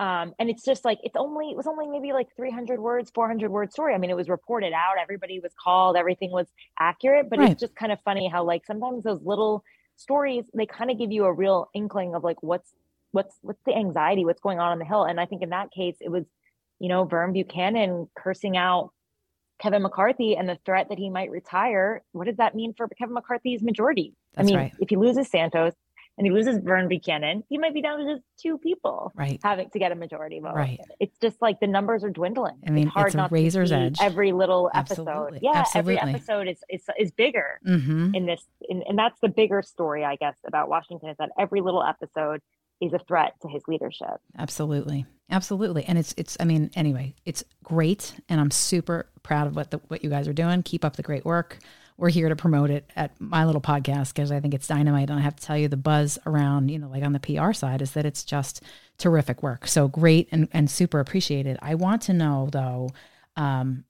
um, 0.00 0.34
and 0.40 0.50
it's 0.50 0.64
just 0.64 0.84
like 0.84 0.98
it's 1.04 1.14
only 1.16 1.50
it 1.50 1.56
was 1.56 1.68
only 1.68 1.86
maybe 1.86 2.12
like 2.12 2.26
300 2.34 2.80
words 2.80 3.12
400 3.14 3.48
word 3.48 3.72
story 3.72 3.94
i 3.94 3.98
mean 3.98 4.10
it 4.10 4.16
was 4.16 4.28
reported 4.28 4.72
out 4.72 4.94
everybody 5.00 5.38
was 5.38 5.52
called 5.56 5.96
everything 5.96 6.32
was 6.32 6.48
accurate 6.80 7.30
but 7.30 7.38
right. 7.38 7.52
it's 7.52 7.60
just 7.60 7.76
kind 7.76 7.92
of 7.92 8.00
funny 8.04 8.26
how 8.26 8.42
like 8.42 8.66
sometimes 8.66 9.04
those 9.04 9.20
little 9.22 9.62
stories 9.96 10.44
they 10.54 10.66
kind 10.66 10.90
of 10.90 10.98
give 10.98 11.12
you 11.12 11.24
a 11.24 11.32
real 11.32 11.68
inkling 11.74 12.14
of 12.14 12.24
like 12.24 12.42
what's 12.42 12.72
what's 13.12 13.36
what's 13.42 13.62
the 13.64 13.74
anxiety 13.74 14.24
what's 14.24 14.40
going 14.40 14.58
on 14.58 14.72
on 14.72 14.78
the 14.78 14.84
hill. 14.84 15.04
And 15.04 15.20
i 15.20 15.26
think 15.26 15.42
in 15.42 15.50
that 15.50 15.70
case 15.70 15.96
it 16.00 16.10
was 16.10 16.24
you 16.80 16.88
know 16.88 17.04
vern 17.04 17.32
buchanan 17.32 18.08
cursing 18.16 18.56
out 18.56 18.90
kevin 19.60 19.82
mccarthy 19.82 20.36
and 20.36 20.48
the 20.48 20.58
threat 20.64 20.88
that 20.88 20.98
he 20.98 21.10
might 21.10 21.30
retire. 21.30 22.02
What 22.12 22.26
does 22.26 22.36
that 22.36 22.54
mean 22.54 22.74
for 22.76 22.88
kevin 22.88 23.14
mccarthy's 23.14 23.62
majority? 23.62 24.14
That's 24.34 24.46
i 24.46 24.50
mean 24.50 24.56
right. 24.56 24.72
if 24.80 24.88
he 24.88 24.96
loses 24.96 25.30
santos 25.30 25.74
and 26.16 26.26
he 26.26 26.32
loses 26.32 26.58
Vern 26.58 26.88
Buchanan, 26.88 27.42
he 27.48 27.58
might 27.58 27.74
be 27.74 27.82
down 27.82 27.98
to 27.98 28.14
just 28.14 28.24
two 28.40 28.58
people 28.58 29.12
right. 29.14 29.40
having 29.42 29.68
to 29.70 29.78
get 29.78 29.90
a 29.90 29.94
majority 29.94 30.38
vote. 30.40 30.54
Right. 30.54 30.80
It's 31.00 31.18
just 31.18 31.40
like 31.42 31.60
the 31.60 31.66
numbers 31.66 32.04
are 32.04 32.10
dwindling. 32.10 32.58
I 32.66 32.70
mean, 32.70 32.86
it's 32.86 32.94
hard 32.94 33.06
it's 33.08 33.16
not 33.16 33.32
razor's 33.32 33.70
to 33.70 33.76
edge. 33.76 33.98
Every 34.00 34.32
little 34.32 34.70
episode. 34.74 35.08
Absolutely. 35.08 35.40
Yeah, 35.42 35.52
Absolutely. 35.54 35.98
every 35.98 36.14
episode 36.14 36.48
is 36.48 36.58
is, 36.68 36.82
is 36.98 37.10
bigger 37.10 37.58
mm-hmm. 37.66 38.14
in 38.14 38.26
this, 38.26 38.44
in, 38.68 38.82
and 38.88 38.98
that's 38.98 39.18
the 39.20 39.28
bigger 39.28 39.62
story, 39.62 40.04
I 40.04 40.16
guess, 40.16 40.36
about 40.46 40.68
Washington 40.68 41.08
is 41.08 41.16
that 41.18 41.30
every 41.38 41.60
little 41.60 41.82
episode 41.82 42.40
is 42.80 42.92
a 42.92 42.98
threat 42.98 43.34
to 43.42 43.48
his 43.48 43.62
leadership. 43.66 44.20
Absolutely. 44.38 45.06
Absolutely. 45.30 45.84
And 45.84 45.98
it's 45.98 46.14
it's 46.16 46.36
I 46.38 46.44
mean, 46.44 46.70
anyway, 46.74 47.14
it's 47.24 47.42
great 47.62 48.14
and 48.28 48.40
I'm 48.40 48.50
super 48.50 49.08
proud 49.22 49.46
of 49.46 49.56
what 49.56 49.70
the 49.70 49.78
what 49.88 50.04
you 50.04 50.10
guys 50.10 50.28
are 50.28 50.32
doing. 50.32 50.62
Keep 50.62 50.84
up 50.84 50.96
the 50.96 51.02
great 51.02 51.24
work 51.24 51.58
we're 51.96 52.10
here 52.10 52.28
to 52.28 52.36
promote 52.36 52.70
it 52.70 52.90
at 52.96 53.18
my 53.20 53.44
little 53.44 53.60
podcast 53.60 54.14
because 54.14 54.32
I 54.32 54.40
think 54.40 54.52
it's 54.52 54.66
dynamite. 54.66 55.10
And 55.10 55.18
I 55.18 55.22
have 55.22 55.36
to 55.36 55.42
tell 55.42 55.56
you, 55.56 55.68
the 55.68 55.76
buzz 55.76 56.18
around, 56.26 56.70
you 56.70 56.78
know, 56.78 56.88
like 56.88 57.04
on 57.04 57.12
the 57.12 57.20
PR 57.20 57.52
side 57.52 57.82
is 57.82 57.92
that 57.92 58.04
it's 58.04 58.24
just 58.24 58.62
terrific 58.98 59.42
work. 59.42 59.66
So 59.68 59.86
great 59.86 60.28
and, 60.32 60.48
and 60.52 60.70
super 60.70 60.98
appreciated. 60.98 61.56
I 61.62 61.76
want 61.76 62.02
to 62.02 62.12
know 62.12 62.48
though, 62.50 62.90
um, 63.36 63.84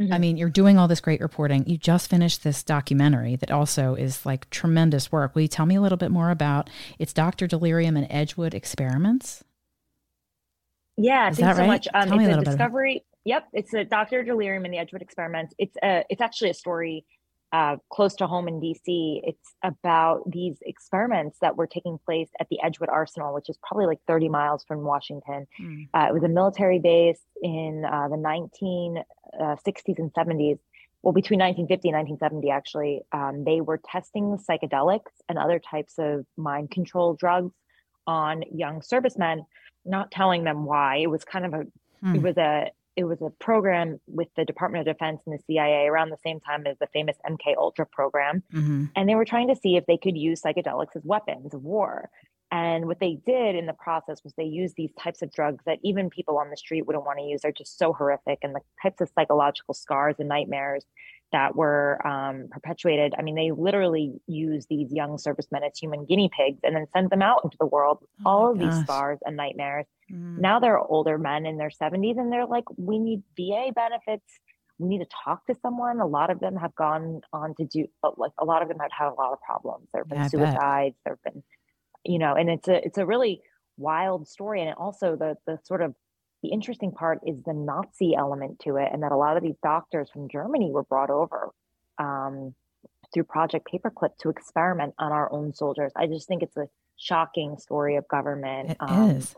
mm-hmm. 0.00 0.12
I 0.12 0.18
mean, 0.18 0.36
you're 0.36 0.50
doing 0.50 0.78
all 0.78 0.88
this 0.88 1.00
great 1.00 1.20
reporting. 1.20 1.64
You 1.68 1.78
just 1.78 2.10
finished 2.10 2.42
this 2.42 2.64
documentary 2.64 3.36
that 3.36 3.52
also 3.52 3.94
is 3.94 4.26
like 4.26 4.50
tremendous 4.50 5.12
work. 5.12 5.34
Will 5.34 5.42
you 5.42 5.48
tell 5.48 5.66
me 5.66 5.76
a 5.76 5.80
little 5.80 5.98
bit 5.98 6.10
more 6.10 6.30
about 6.30 6.68
it's 6.98 7.12
Dr. 7.12 7.46
Delirium 7.46 7.96
and 7.96 8.08
Edgewood 8.10 8.54
experiments? 8.54 9.44
Yeah, 10.96 11.30
is 11.30 11.38
thanks 11.38 11.56
so 11.56 11.62
right? 11.62 11.66
much. 11.68 11.88
Um, 11.94 12.20
it's 12.20 12.28
a, 12.28 12.38
a 12.38 12.44
discovery. 12.44 13.04
Yep, 13.24 13.48
it's 13.52 13.74
a 13.74 13.84
Dr. 13.84 14.22
Delirium 14.22 14.64
and 14.64 14.74
the 14.74 14.78
Edgewood 14.78 15.02
experiments. 15.02 15.54
It's 15.58 15.76
a, 15.82 16.04
it's 16.10 16.20
actually 16.20 16.50
a 16.50 16.54
story 16.54 17.04
uh, 17.54 17.76
close 17.88 18.14
to 18.16 18.26
home 18.26 18.48
in 18.48 18.60
DC. 18.60 19.20
It's 19.22 19.54
about 19.62 20.28
these 20.28 20.56
experiments 20.62 21.38
that 21.40 21.56
were 21.56 21.68
taking 21.68 21.98
place 22.04 22.28
at 22.40 22.48
the 22.48 22.58
Edgewood 22.60 22.88
Arsenal, 22.88 23.32
which 23.32 23.48
is 23.48 23.56
probably 23.62 23.86
like 23.86 24.00
30 24.08 24.28
miles 24.28 24.64
from 24.64 24.80
Washington. 24.80 25.46
Mm. 25.62 25.88
Uh, 25.94 26.06
it 26.08 26.12
was 26.12 26.24
a 26.24 26.28
military 26.28 26.80
base 26.80 27.20
in 27.44 27.84
uh, 27.84 28.08
the 28.08 28.16
1960s 28.16 29.04
uh, 29.40 30.02
and 30.02 30.12
70s. 30.12 30.58
Well, 31.02 31.12
between 31.12 31.38
1950 31.38 31.90
and 31.90 31.96
1970, 32.18 32.50
actually, 32.50 33.02
um, 33.12 33.44
they 33.44 33.60
were 33.60 33.78
testing 33.78 34.36
psychedelics 34.36 35.12
and 35.28 35.38
other 35.38 35.60
types 35.60 35.94
of 35.98 36.26
mind 36.36 36.72
control 36.72 37.14
drugs 37.14 37.54
on 38.04 38.42
young 38.52 38.82
servicemen, 38.82 39.46
not 39.84 40.10
telling 40.10 40.42
them 40.42 40.64
why. 40.64 40.96
It 40.96 41.06
was 41.08 41.22
kind 41.22 41.46
of 41.46 41.54
a, 41.54 41.66
mm. 42.04 42.16
it 42.16 42.22
was 42.22 42.36
a, 42.36 42.72
it 42.96 43.04
was 43.04 43.20
a 43.22 43.30
program 43.30 44.00
with 44.06 44.28
the 44.36 44.44
Department 44.44 44.86
of 44.86 44.94
Defense 44.94 45.20
and 45.26 45.38
the 45.38 45.42
CIA 45.46 45.86
around 45.86 46.10
the 46.10 46.18
same 46.24 46.40
time 46.40 46.66
as 46.66 46.76
the 46.78 46.86
famous 46.92 47.16
MK 47.28 47.56
Ultra 47.56 47.86
program, 47.86 48.42
mm-hmm. 48.52 48.86
and 48.94 49.08
they 49.08 49.14
were 49.14 49.24
trying 49.24 49.48
to 49.48 49.56
see 49.56 49.76
if 49.76 49.86
they 49.86 49.96
could 49.96 50.16
use 50.16 50.42
psychedelics 50.42 50.96
as 50.96 51.02
weapons 51.04 51.54
of 51.54 51.62
war. 51.62 52.10
And 52.54 52.86
what 52.86 53.00
they 53.00 53.18
did 53.26 53.56
in 53.56 53.66
the 53.66 53.72
process 53.72 54.22
was 54.22 54.32
they 54.34 54.44
used 54.44 54.76
these 54.76 54.92
types 54.96 55.22
of 55.22 55.32
drugs 55.32 55.64
that 55.66 55.80
even 55.82 56.08
people 56.08 56.38
on 56.38 56.50
the 56.50 56.56
street 56.56 56.86
wouldn't 56.86 57.04
want 57.04 57.18
to 57.18 57.24
use. 57.24 57.40
They're 57.42 57.50
just 57.50 57.76
so 57.76 57.92
horrific, 57.92 58.38
and 58.42 58.54
the 58.54 58.60
types 58.80 59.00
of 59.00 59.10
psychological 59.12 59.74
scars 59.74 60.14
and 60.20 60.28
nightmares 60.28 60.84
that 61.32 61.56
were 61.56 61.98
um, 62.06 62.46
perpetuated. 62.52 63.12
I 63.18 63.22
mean, 63.22 63.34
they 63.34 63.50
literally 63.50 64.20
used 64.28 64.68
these 64.68 64.92
young 64.92 65.18
servicemen 65.18 65.64
as 65.64 65.76
human 65.76 66.04
guinea 66.04 66.30
pigs 66.30 66.60
and 66.62 66.76
then 66.76 66.86
send 66.92 67.10
them 67.10 67.22
out 67.22 67.40
into 67.42 67.56
the 67.58 67.66
world, 67.66 67.98
oh 68.24 68.30
all 68.30 68.52
of 68.52 68.60
gosh. 68.60 68.72
these 68.72 68.84
scars 68.84 69.18
and 69.26 69.36
nightmares. 69.36 69.86
Mm. 70.12 70.38
Now 70.38 70.60
they're 70.60 70.78
older 70.78 71.18
men 71.18 71.46
in 71.46 71.56
their 71.56 71.70
70s 71.70 72.20
and 72.20 72.32
they're 72.32 72.46
like, 72.46 72.66
we 72.76 73.00
need 73.00 73.24
VA 73.36 73.72
benefits. 73.74 74.38
We 74.78 74.86
need 74.86 74.98
to 74.98 75.08
talk 75.24 75.44
to 75.46 75.56
someone. 75.60 75.98
A 75.98 76.06
lot 76.06 76.30
of 76.30 76.38
them 76.38 76.54
have 76.54 76.76
gone 76.76 77.22
on 77.32 77.56
to 77.56 77.64
do, 77.64 77.88
but 78.00 78.16
like 78.16 78.32
a 78.38 78.44
lot 78.44 78.62
of 78.62 78.68
them 78.68 78.78
have 78.78 78.92
had 78.96 79.08
a 79.08 79.14
lot 79.14 79.32
of 79.32 79.40
problems. 79.40 79.88
There 79.92 80.04
have 80.04 80.08
been 80.08 80.18
yeah, 80.18 80.28
suicides. 80.28 80.94
There 81.04 81.18
have 81.24 81.32
been, 81.34 81.42
you 82.04 82.18
know, 82.18 82.34
and 82.34 82.50
it's 82.50 82.68
a 82.68 82.84
it's 82.84 82.98
a 82.98 83.06
really 83.06 83.40
wild 83.76 84.28
story. 84.28 84.62
And 84.62 84.74
also 84.74 85.16
the 85.16 85.36
the 85.46 85.58
sort 85.64 85.82
of 85.82 85.94
the 86.42 86.50
interesting 86.50 86.92
part 86.92 87.20
is 87.26 87.42
the 87.44 87.54
Nazi 87.54 88.14
element 88.14 88.60
to 88.60 88.76
it, 88.76 88.90
and 88.92 89.02
that 89.02 89.12
a 89.12 89.16
lot 89.16 89.36
of 89.36 89.42
these 89.42 89.56
doctors 89.62 90.10
from 90.10 90.28
Germany 90.28 90.70
were 90.70 90.82
brought 90.82 91.10
over 91.10 91.50
um, 91.98 92.54
through 93.12 93.24
Project 93.24 93.68
Paperclip 93.72 94.16
to 94.18 94.28
experiment 94.28 94.94
on 94.98 95.12
our 95.12 95.32
own 95.32 95.54
soldiers. 95.54 95.92
I 95.96 96.06
just 96.06 96.28
think 96.28 96.42
it's 96.42 96.56
a 96.56 96.68
shocking 96.96 97.58
story 97.58 97.96
of 97.96 98.06
government. 98.08 98.72
It 98.72 98.76
um, 98.80 99.10
is. 99.10 99.34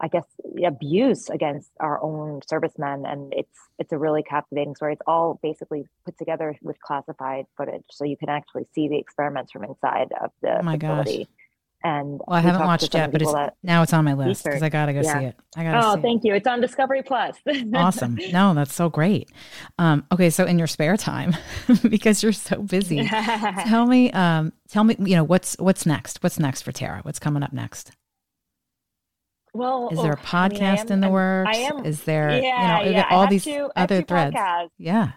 I 0.00 0.06
guess 0.06 0.26
abuse 0.64 1.28
against 1.28 1.72
our 1.80 2.00
own 2.00 2.40
servicemen, 2.48 3.04
and 3.04 3.32
it's 3.36 3.58
it's 3.80 3.92
a 3.92 3.98
really 3.98 4.22
captivating 4.22 4.76
story. 4.76 4.92
It's 4.92 5.02
all 5.08 5.40
basically 5.42 5.86
put 6.04 6.16
together 6.16 6.56
with 6.62 6.80
classified 6.80 7.46
footage, 7.56 7.82
so 7.90 8.04
you 8.04 8.16
can 8.16 8.28
actually 8.28 8.68
see 8.76 8.86
the 8.86 8.96
experiments 8.96 9.50
from 9.50 9.64
inside 9.64 10.12
of 10.22 10.30
the 10.40 10.58
oh 10.58 10.70
facility. 10.70 11.24
Gosh. 11.24 11.34
And 11.84 12.20
well, 12.26 12.36
I 12.36 12.40
haven't 12.40 12.66
watched 12.66 12.92
yet, 12.92 13.12
but 13.12 13.22
it's, 13.22 13.32
now 13.62 13.82
it's 13.82 13.92
on 13.92 14.04
my 14.04 14.14
list 14.14 14.42
because 14.42 14.64
I 14.64 14.68
gotta 14.68 14.92
go 14.92 15.00
yeah. 15.00 15.18
see 15.18 15.24
it. 15.26 15.36
I 15.56 15.62
gotta. 15.62 15.86
Oh, 15.86 16.02
thank 16.02 16.24
it. 16.24 16.28
you. 16.28 16.34
It's 16.34 16.46
on 16.48 16.60
Discovery 16.60 17.04
Plus. 17.04 17.36
awesome. 17.74 18.18
No, 18.32 18.52
that's 18.52 18.74
so 18.74 18.88
great. 18.88 19.30
Um, 19.78 20.04
okay, 20.10 20.28
so 20.28 20.44
in 20.44 20.58
your 20.58 20.66
spare 20.66 20.96
time, 20.96 21.36
because 21.88 22.20
you're 22.20 22.32
so 22.32 22.62
busy, 22.62 23.06
tell 23.66 23.86
me, 23.86 24.10
um, 24.10 24.52
tell 24.68 24.82
me, 24.82 24.96
you 24.98 25.14
know, 25.14 25.22
what's 25.22 25.56
what's 25.60 25.86
next? 25.86 26.20
What's 26.20 26.40
next 26.40 26.62
for 26.62 26.72
Tara? 26.72 26.98
What's 27.02 27.20
coming 27.20 27.44
up 27.44 27.52
next? 27.52 27.92
Well, 29.54 29.88
is 29.92 30.02
there 30.02 30.12
a 30.12 30.16
podcast 30.16 30.32
I 30.32 30.48
mean, 30.48 30.62
I 30.62 30.74
am, 30.80 30.86
in 30.90 31.00
the 31.00 31.10
works? 31.10 31.50
I 31.52 31.58
am. 31.58 31.84
Is 31.84 32.02
there, 32.02 32.30
yeah, 32.42 32.80
you 32.80 32.86
know, 32.86 32.90
yeah, 32.90 33.06
all 33.10 33.28
these 33.28 33.44
two, 33.44 33.70
other 33.76 34.02
threads? 34.02 34.34
Podcasts. 34.34 34.70
Yeah. 34.78 35.12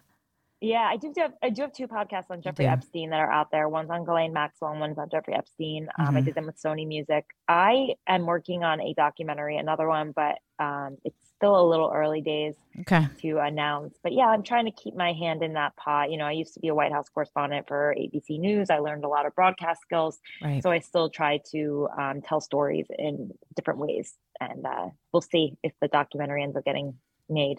Yeah, 0.61 0.87
I 0.87 0.95
do 0.97 1.11
have 1.17 1.33
I 1.41 1.49
do 1.49 1.63
have 1.63 1.73
two 1.73 1.87
podcasts 1.87 2.29
on 2.29 2.43
Jeffrey 2.43 2.65
yeah. 2.65 2.73
Epstein 2.73 3.09
that 3.09 3.19
are 3.19 3.31
out 3.31 3.49
there. 3.51 3.67
One's 3.67 3.89
on 3.89 4.05
Ghislaine 4.05 4.31
Maxwell 4.31 4.71
and 4.71 4.79
one's 4.79 4.99
on 4.99 5.09
Jeffrey 5.09 5.33
Epstein. 5.33 5.87
Um, 5.97 6.07
mm-hmm. 6.07 6.17
I 6.17 6.21
did 6.21 6.35
them 6.35 6.45
with 6.45 6.61
Sony 6.61 6.87
Music. 6.87 7.25
I 7.47 7.95
am 8.07 8.27
working 8.27 8.63
on 8.63 8.79
a 8.79 8.93
documentary, 8.93 9.57
another 9.57 9.87
one, 9.87 10.13
but 10.15 10.35
um, 10.59 10.97
it's 11.03 11.17
still 11.35 11.59
a 11.59 11.67
little 11.67 11.91
early 11.91 12.21
days 12.21 12.53
okay. 12.81 13.07
to 13.21 13.39
announce. 13.39 13.97
But 14.03 14.13
yeah, 14.13 14.27
I'm 14.27 14.43
trying 14.43 14.65
to 14.65 14.71
keep 14.71 14.95
my 14.95 15.13
hand 15.13 15.41
in 15.41 15.53
that 15.53 15.75
pot. 15.75 16.11
You 16.11 16.17
know, 16.17 16.25
I 16.25 16.33
used 16.33 16.53
to 16.53 16.59
be 16.59 16.67
a 16.67 16.75
White 16.75 16.91
House 16.91 17.09
correspondent 17.09 17.67
for 17.67 17.95
ABC 17.97 18.39
News. 18.39 18.69
I 18.69 18.77
learned 18.77 19.03
a 19.03 19.07
lot 19.07 19.25
of 19.25 19.33
broadcast 19.33 19.81
skills, 19.81 20.19
right. 20.43 20.61
so 20.61 20.69
I 20.69 20.77
still 20.77 21.09
try 21.09 21.39
to 21.51 21.87
um, 21.97 22.21
tell 22.21 22.39
stories 22.39 22.85
in 22.99 23.31
different 23.55 23.79
ways. 23.79 24.13
And 24.39 24.63
uh, 24.63 24.89
we'll 25.11 25.21
see 25.21 25.57
if 25.63 25.73
the 25.81 25.87
documentary 25.87 26.43
ends 26.43 26.55
up 26.55 26.65
getting 26.65 26.93
made. 27.27 27.57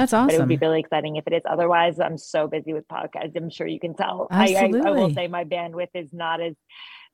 That's 0.00 0.14
awesome. 0.14 0.28
But 0.28 0.34
it 0.34 0.38
would 0.38 0.48
be 0.48 0.56
really 0.56 0.80
exciting 0.80 1.16
if 1.16 1.26
it 1.26 1.34
is. 1.34 1.42
Otherwise, 1.44 2.00
I'm 2.00 2.16
so 2.16 2.46
busy 2.46 2.72
with 2.72 2.88
podcasts. 2.88 3.36
I'm 3.36 3.50
sure 3.50 3.66
you 3.66 3.78
can 3.78 3.94
tell. 3.94 4.28
Absolutely. 4.30 4.80
I, 4.80 4.84
I, 4.84 4.88
I 4.88 4.90
will 4.92 5.12
say 5.12 5.28
my 5.28 5.44
bandwidth 5.44 5.90
is 5.94 6.10
not 6.10 6.40
as 6.40 6.54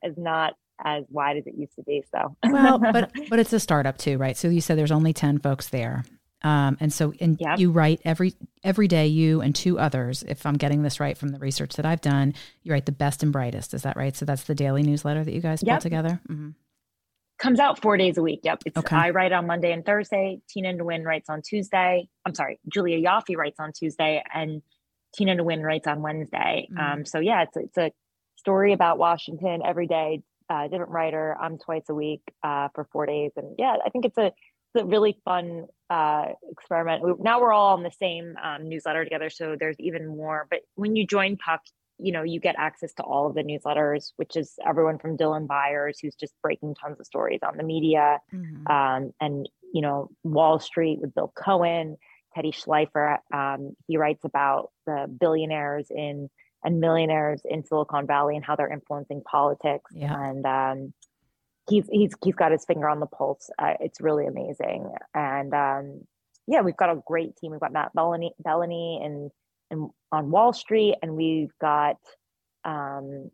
as 0.01 0.13
not 0.15 0.53
as 0.85 1.03
wide 1.09 1.35
as 1.35 1.47
it 1.47 1.55
used 1.57 1.75
to 1.75 1.83
be. 1.83 2.01
So 2.11 2.37
well, 2.49 2.79
but 2.79 3.11
but 3.29 3.39
it's 3.39 3.51
a 3.51 3.59
startup 3.59 3.97
too, 3.97 4.17
right? 4.17 4.37
So 4.37 4.47
you 4.47 4.61
said 4.61 4.77
there's 4.77 4.91
only 4.91 5.11
ten 5.11 5.37
folks 5.37 5.67
there. 5.67 6.05
Um, 6.43 6.77
and 6.79 6.93
so, 6.93 7.13
and 7.19 7.35
yep. 7.41 7.59
you 7.59 7.71
write 7.71 7.99
every 8.05 8.35
every 8.63 8.87
day. 8.87 9.07
You 9.07 9.41
and 9.41 9.53
two 9.53 9.77
others, 9.77 10.23
if 10.23 10.45
I'm 10.45 10.55
getting 10.55 10.83
this 10.83 11.01
right 11.01 11.17
from 11.17 11.29
the 11.29 11.39
research 11.39 11.73
that 11.73 11.85
I've 11.85 11.99
done, 11.99 12.35
you 12.63 12.71
write 12.71 12.85
the 12.85 12.93
best 12.93 13.21
and 13.21 13.33
brightest. 13.33 13.73
Is 13.73 13.81
that 13.81 13.97
right? 13.97 14.15
So 14.15 14.23
that's 14.23 14.43
the 14.43 14.55
daily 14.55 14.83
newsletter 14.83 15.25
that 15.25 15.33
you 15.33 15.41
guys 15.41 15.61
yep. 15.61 15.79
put 15.79 15.83
together. 15.83 16.21
Mm-hmm 16.29 16.51
comes 17.37 17.59
out 17.59 17.81
four 17.81 17.97
days 17.97 18.17
a 18.17 18.21
week. 18.21 18.41
Yep. 18.43 18.63
It's, 18.65 18.77
okay. 18.77 18.95
I 18.95 19.09
write 19.11 19.31
on 19.31 19.47
Monday 19.47 19.71
and 19.71 19.85
Thursday. 19.85 20.39
Tina 20.49 20.73
Nguyen 20.73 21.03
writes 21.03 21.29
on 21.29 21.41
Tuesday. 21.41 22.07
I'm 22.25 22.35
sorry, 22.35 22.59
Julia 22.71 22.97
Ioffe 23.07 23.35
writes 23.35 23.59
on 23.59 23.73
Tuesday, 23.73 24.23
and 24.33 24.61
Tina 25.15 25.35
Nguyen 25.35 25.61
writes 25.61 25.87
on 25.87 26.01
Wednesday. 26.01 26.67
Mm-hmm. 26.71 26.79
Um, 26.79 27.05
so 27.05 27.19
yeah, 27.19 27.43
it's 27.43 27.57
it's 27.57 27.77
a 27.77 27.91
story 28.35 28.73
about 28.73 28.97
Washington 28.97 29.61
every 29.65 29.87
day. 29.87 30.21
Uh, 30.49 30.67
different 30.67 30.91
writer. 30.91 31.35
I'm 31.39 31.57
twice 31.57 31.83
a 31.89 31.93
week 31.93 32.21
uh, 32.43 32.69
for 32.73 32.87
four 32.91 33.05
days, 33.05 33.31
and 33.35 33.55
yeah, 33.57 33.75
I 33.85 33.89
think 33.89 34.05
it's 34.05 34.17
a 34.17 34.27
it's 34.27 34.83
a 34.83 34.85
really 34.85 35.17
fun 35.25 35.67
uh, 35.89 36.27
experiment. 36.51 37.03
We, 37.03 37.13
now 37.19 37.41
we're 37.41 37.53
all 37.53 37.75
on 37.75 37.83
the 37.83 37.91
same 37.91 38.35
um, 38.41 38.69
newsletter 38.69 39.03
together, 39.03 39.29
so 39.29 39.55
there's 39.59 39.75
even 39.79 40.07
more. 40.07 40.47
But 40.49 40.59
when 40.75 40.95
you 40.95 41.05
join 41.05 41.37
Puck, 41.37 41.61
you 41.99 42.11
know, 42.11 42.23
you 42.23 42.39
get 42.39 42.55
access 42.57 42.93
to 42.93 43.03
all 43.03 43.27
of 43.27 43.35
the 43.35 43.43
newsletters, 43.43 44.11
which 44.17 44.35
is 44.35 44.53
everyone 44.65 44.99
from 44.99 45.17
Dylan 45.17 45.47
Byers, 45.47 45.99
who's 45.99 46.15
just 46.15 46.33
breaking 46.41 46.75
tons 46.75 46.99
of 46.99 47.05
stories 47.05 47.39
on 47.43 47.57
the 47.57 47.63
media, 47.63 48.19
mm-hmm. 48.33 48.67
um, 48.67 49.11
and 49.19 49.49
you 49.73 49.81
know, 49.81 50.09
Wall 50.23 50.59
Street 50.59 50.99
with 51.01 51.13
Bill 51.13 51.31
Cohan, 51.35 51.97
Teddy 52.33 52.51
Schleifer. 52.51 53.17
Um, 53.33 53.75
he 53.87 53.97
writes 53.97 54.23
about 54.23 54.71
the 54.85 55.07
billionaires 55.19 55.87
in 55.89 56.29
and 56.63 56.79
millionaires 56.79 57.41
in 57.45 57.63
Silicon 57.63 58.07
Valley 58.07 58.35
and 58.35 58.43
how 58.43 58.55
they're 58.55 58.71
influencing 58.71 59.21
politics. 59.21 59.91
Yeah. 59.93 60.13
And 60.13 60.45
um, 60.45 60.93
he's 61.69 61.85
he's 61.91 62.11
he's 62.23 62.35
got 62.35 62.51
his 62.51 62.65
finger 62.65 62.89
on 62.89 62.99
the 62.99 63.05
pulse. 63.05 63.49
Uh, 63.57 63.73
it's 63.79 64.01
really 64.01 64.27
amazing. 64.27 64.91
And 65.13 65.53
um, 65.53 66.01
yeah, 66.47 66.61
we've 66.61 66.77
got 66.77 66.89
a 66.89 67.01
great 67.05 67.35
team. 67.37 67.51
We've 67.51 67.59
got 67.59 67.73
Matt 67.73 67.91
Belloni, 67.95 68.31
Belloni 68.45 69.05
and 69.05 69.31
and 69.71 69.89
on 70.11 70.31
Wall 70.31 70.53
Street, 70.53 70.95
and 71.01 71.15
we've 71.15 71.51
got 71.59 71.97
um, 72.63 73.31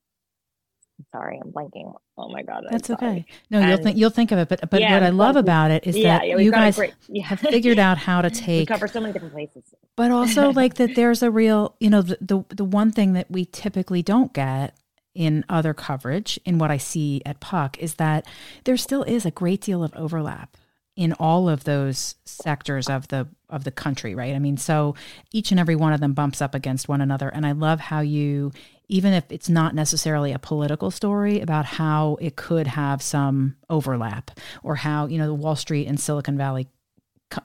sorry, 1.12 1.40
I'm 1.44 1.52
blanking. 1.52 1.94
Oh 2.18 2.30
my 2.30 2.44
god, 2.44 2.66
that's 2.70 2.90
okay. 2.90 3.26
No, 3.50 3.60
and, 3.60 3.70
you'll 3.70 3.78
think 3.78 3.98
you'll 3.98 4.10
think 4.10 4.32
of 4.32 4.40
it, 4.40 4.50
but 4.50 4.70
but 4.70 4.82
yeah, 4.82 4.94
what 4.94 5.04
I 5.04 5.10
love 5.10 5.36
about 5.36 5.72
it 5.72 5.88
is 5.88 5.98
yeah, 5.98 6.20
that 6.20 6.28
yeah, 6.28 6.38
you 6.38 6.52
guys 6.52 6.76
great, 6.76 6.94
have 7.24 7.40
figured 7.40 7.80
out 7.80 7.98
how 7.98 8.22
to 8.22 8.30
take 8.30 8.62
we 8.62 8.66
cover 8.66 8.88
so 8.88 9.02
many 9.02 9.14
different 9.14 9.34
places. 9.34 9.64
But 9.96 10.12
also 10.12 10.52
like 10.54 10.76
that, 10.76 10.96
there's 10.96 11.24
a 11.24 11.32
real, 11.32 11.76
you 11.80 11.90
know, 11.90 12.02
the, 12.02 12.18
the 12.22 12.44
the 12.56 12.66
one 12.66 12.92
thing 12.92 13.14
that 13.14 13.30
we 13.30 13.46
typically 13.46 14.02
don't 14.02 14.34
get 14.34 14.78
in 15.16 15.46
other 15.48 15.74
coverage 15.74 16.40
in 16.44 16.58
what 16.58 16.72
I 16.72 16.78
see 16.78 17.22
at 17.26 17.40
Puck 17.40 17.78
is 17.80 17.96
that 17.96 18.26
there 18.64 18.78
still 18.78 19.04
is 19.04 19.26
a 19.26 19.32
great 19.32 19.62
deal 19.62 19.84
of 19.84 19.94
overlap 19.96 20.58
in 20.96 21.14
all 21.14 21.50
of 21.50 21.64
those 21.64 22.16
sectors 22.26 22.90
of 22.90 23.08
the 23.08 23.28
of 23.50 23.64
the 23.64 23.72
country, 23.72 24.16
right? 24.16 24.36
I 24.36 24.40
mean, 24.40 24.58
so 24.58 24.96
each 25.32 25.52
and 25.52 25.60
every 25.60 25.76
one 25.76 25.94
of 25.94 26.00
them 26.00 26.14
bumps 26.14 26.42
up 26.42 26.56
against 26.56 26.88
one 26.88 27.02
another. 27.02 27.30
And 27.30 27.46
I 27.46 27.52
love 27.52 27.80
how 27.80 28.02
you 28.02 28.52
even 28.90 29.14
if 29.14 29.24
it's 29.30 29.50
not 29.50 29.74
necessarily 29.74 30.34
a 30.34 30.40
political 30.40 30.92
story 30.92 31.40
about 31.40 31.66
how 31.66 32.18
it 32.20 32.36
could 32.36 32.68
have 32.68 33.02
some 33.02 33.56
overlap 33.70 34.32
or 34.62 34.76
how, 34.76 35.08
you 35.08 35.18
know, 35.18 35.26
the 35.26 35.34
Wall 35.34 35.56
Street 35.56 35.88
and 35.88 36.00
Silicon 36.00 36.38
Valley 36.38 36.68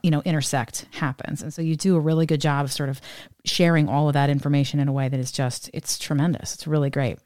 you 0.02 0.10
know 0.10 0.20
intersect 0.26 0.86
happens. 0.92 1.42
And 1.42 1.52
so 1.52 1.62
you 1.62 1.74
do 1.74 1.96
a 1.96 2.00
really 2.00 2.26
good 2.26 2.42
job 2.42 2.66
of 2.66 2.72
sort 2.72 2.90
of 2.90 3.00
sharing 3.44 3.88
all 3.88 4.08
of 4.08 4.14
that 4.14 4.28
information 4.28 4.80
in 4.80 4.88
a 4.88 4.92
way 4.92 5.08
that 5.08 5.18
is 5.18 5.32
just 5.32 5.70
it's 5.72 5.98
tremendous. 5.98 6.54
It's 6.54 6.66
really 6.66 6.90
great 6.90 7.18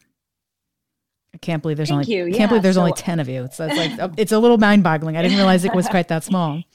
I 1.35 1.39
can't 1.39 1.63
believe 1.63 1.77
there's 1.77 1.89
Thank 1.89 2.09
only 2.09 2.31
you. 2.31 2.37
can't 2.37 2.51
believe 2.51 2.63
there's 2.63 2.75
so, 2.75 2.83
only 2.83 2.93
ten 2.93 3.19
of 3.19 3.29
you. 3.29 3.49
So 3.53 3.67
it's 3.67 3.99
like 3.99 4.11
it's 4.19 4.33
a 4.33 4.39
little 4.39 4.59
mind 4.59 4.83
boggling. 4.83 5.17
I 5.17 5.23
didn't 5.23 5.39
realize 5.39 5.65
it 5.65 5.75
was 5.75 5.89
quite 5.89 6.09
that 6.09 6.25
small. 6.25 6.63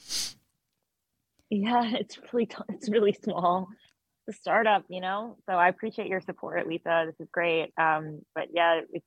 Yeah, 1.50 1.92
it's 1.94 2.18
really 2.30 2.50
it's 2.68 2.90
really 2.90 3.16
small. 3.22 3.68
The 4.26 4.34
startup, 4.34 4.84
you 4.90 5.00
know. 5.00 5.38
So 5.48 5.54
I 5.54 5.68
appreciate 5.68 6.08
your 6.08 6.20
support, 6.20 6.66
Lisa. 6.68 7.04
This 7.06 7.14
is 7.20 7.28
great. 7.32 7.72
Um, 7.78 8.20
but 8.34 8.48
yeah, 8.52 8.82
it's 8.92 9.06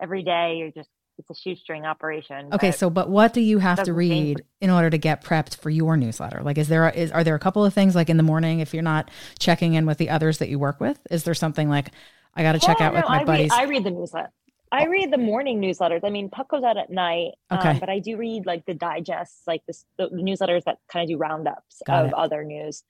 every 0.00 0.22
day 0.22 0.56
you're 0.56 0.70
just 0.70 0.88
it's 1.18 1.28
a 1.30 1.34
shoestring 1.34 1.84
operation. 1.84 2.48
Okay, 2.52 2.70
so 2.70 2.88
but 2.88 3.10
what 3.10 3.34
do 3.34 3.40
you 3.40 3.58
have 3.58 3.82
to 3.82 3.92
read 3.92 4.38
for- 4.38 4.44
in 4.60 4.70
order 4.70 4.88
to 4.90 4.98
get 4.98 5.22
prepped 5.22 5.56
for 5.56 5.70
your 5.70 5.96
newsletter? 5.96 6.42
Like, 6.42 6.58
is 6.58 6.68
there 6.68 6.88
a, 6.88 6.92
is 6.92 7.12
are 7.12 7.22
there 7.22 7.34
a 7.34 7.38
couple 7.38 7.64
of 7.64 7.74
things 7.74 7.94
like 7.94 8.08
in 8.08 8.16
the 8.16 8.22
morning 8.22 8.60
if 8.60 8.72
you're 8.72 8.82
not 8.82 9.10
checking 9.38 9.74
in 9.74 9.84
with 9.84 9.98
the 9.98 10.08
others 10.08 10.38
that 10.38 10.48
you 10.48 10.58
work 10.58 10.80
with? 10.80 10.98
Is 11.10 11.24
there 11.24 11.34
something 11.34 11.68
like 11.68 11.90
I 12.34 12.42
got 12.42 12.52
to 12.52 12.58
check 12.58 12.80
out 12.80 12.94
no, 12.94 13.00
with 13.00 13.08
my 13.08 13.20
I 13.20 13.24
buddies? 13.24 13.50
Read, 13.50 13.60
I 13.60 13.64
read 13.64 13.84
the 13.84 13.90
newsletter. 13.90 14.30
I 14.72 14.86
read 14.86 15.12
the 15.12 15.18
morning 15.18 15.60
newsletters. 15.60 16.00
I 16.02 16.08
mean, 16.08 16.30
Puck 16.30 16.48
goes 16.48 16.64
out 16.64 16.78
at 16.78 16.90
night, 16.90 17.32
um, 17.50 17.58
okay. 17.58 17.70
Um, 17.70 17.78
but 17.78 17.90
I 17.90 17.98
do 17.98 18.16
read 18.16 18.46
like 18.46 18.64
the 18.64 18.72
digests, 18.72 19.42
like 19.46 19.64
this, 19.66 19.84
the 19.98 20.08
newsletters 20.08 20.64
that 20.64 20.78
kind 20.90 21.04
of 21.04 21.14
do 21.14 21.18
roundups 21.18 21.82
Got 21.86 22.06
of 22.06 22.08
it. 22.08 22.14
other 22.14 22.42
news. 22.42 22.82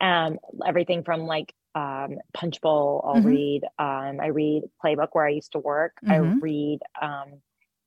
Um, 0.00 0.38
everything 0.64 1.02
from 1.02 1.22
like 1.26 1.52
um, 1.74 2.18
Punchbowl, 2.34 3.04
I'll 3.04 3.16
mm-hmm. 3.16 3.26
read. 3.26 3.64
Um, 3.80 4.20
I 4.20 4.28
read 4.28 4.62
Playbook 4.82 5.08
where 5.12 5.26
I 5.26 5.30
used 5.30 5.52
to 5.52 5.58
work. 5.58 5.96
Mm-hmm. 6.04 6.12
I 6.12 6.18
read 6.40 6.78
um, 7.02 7.40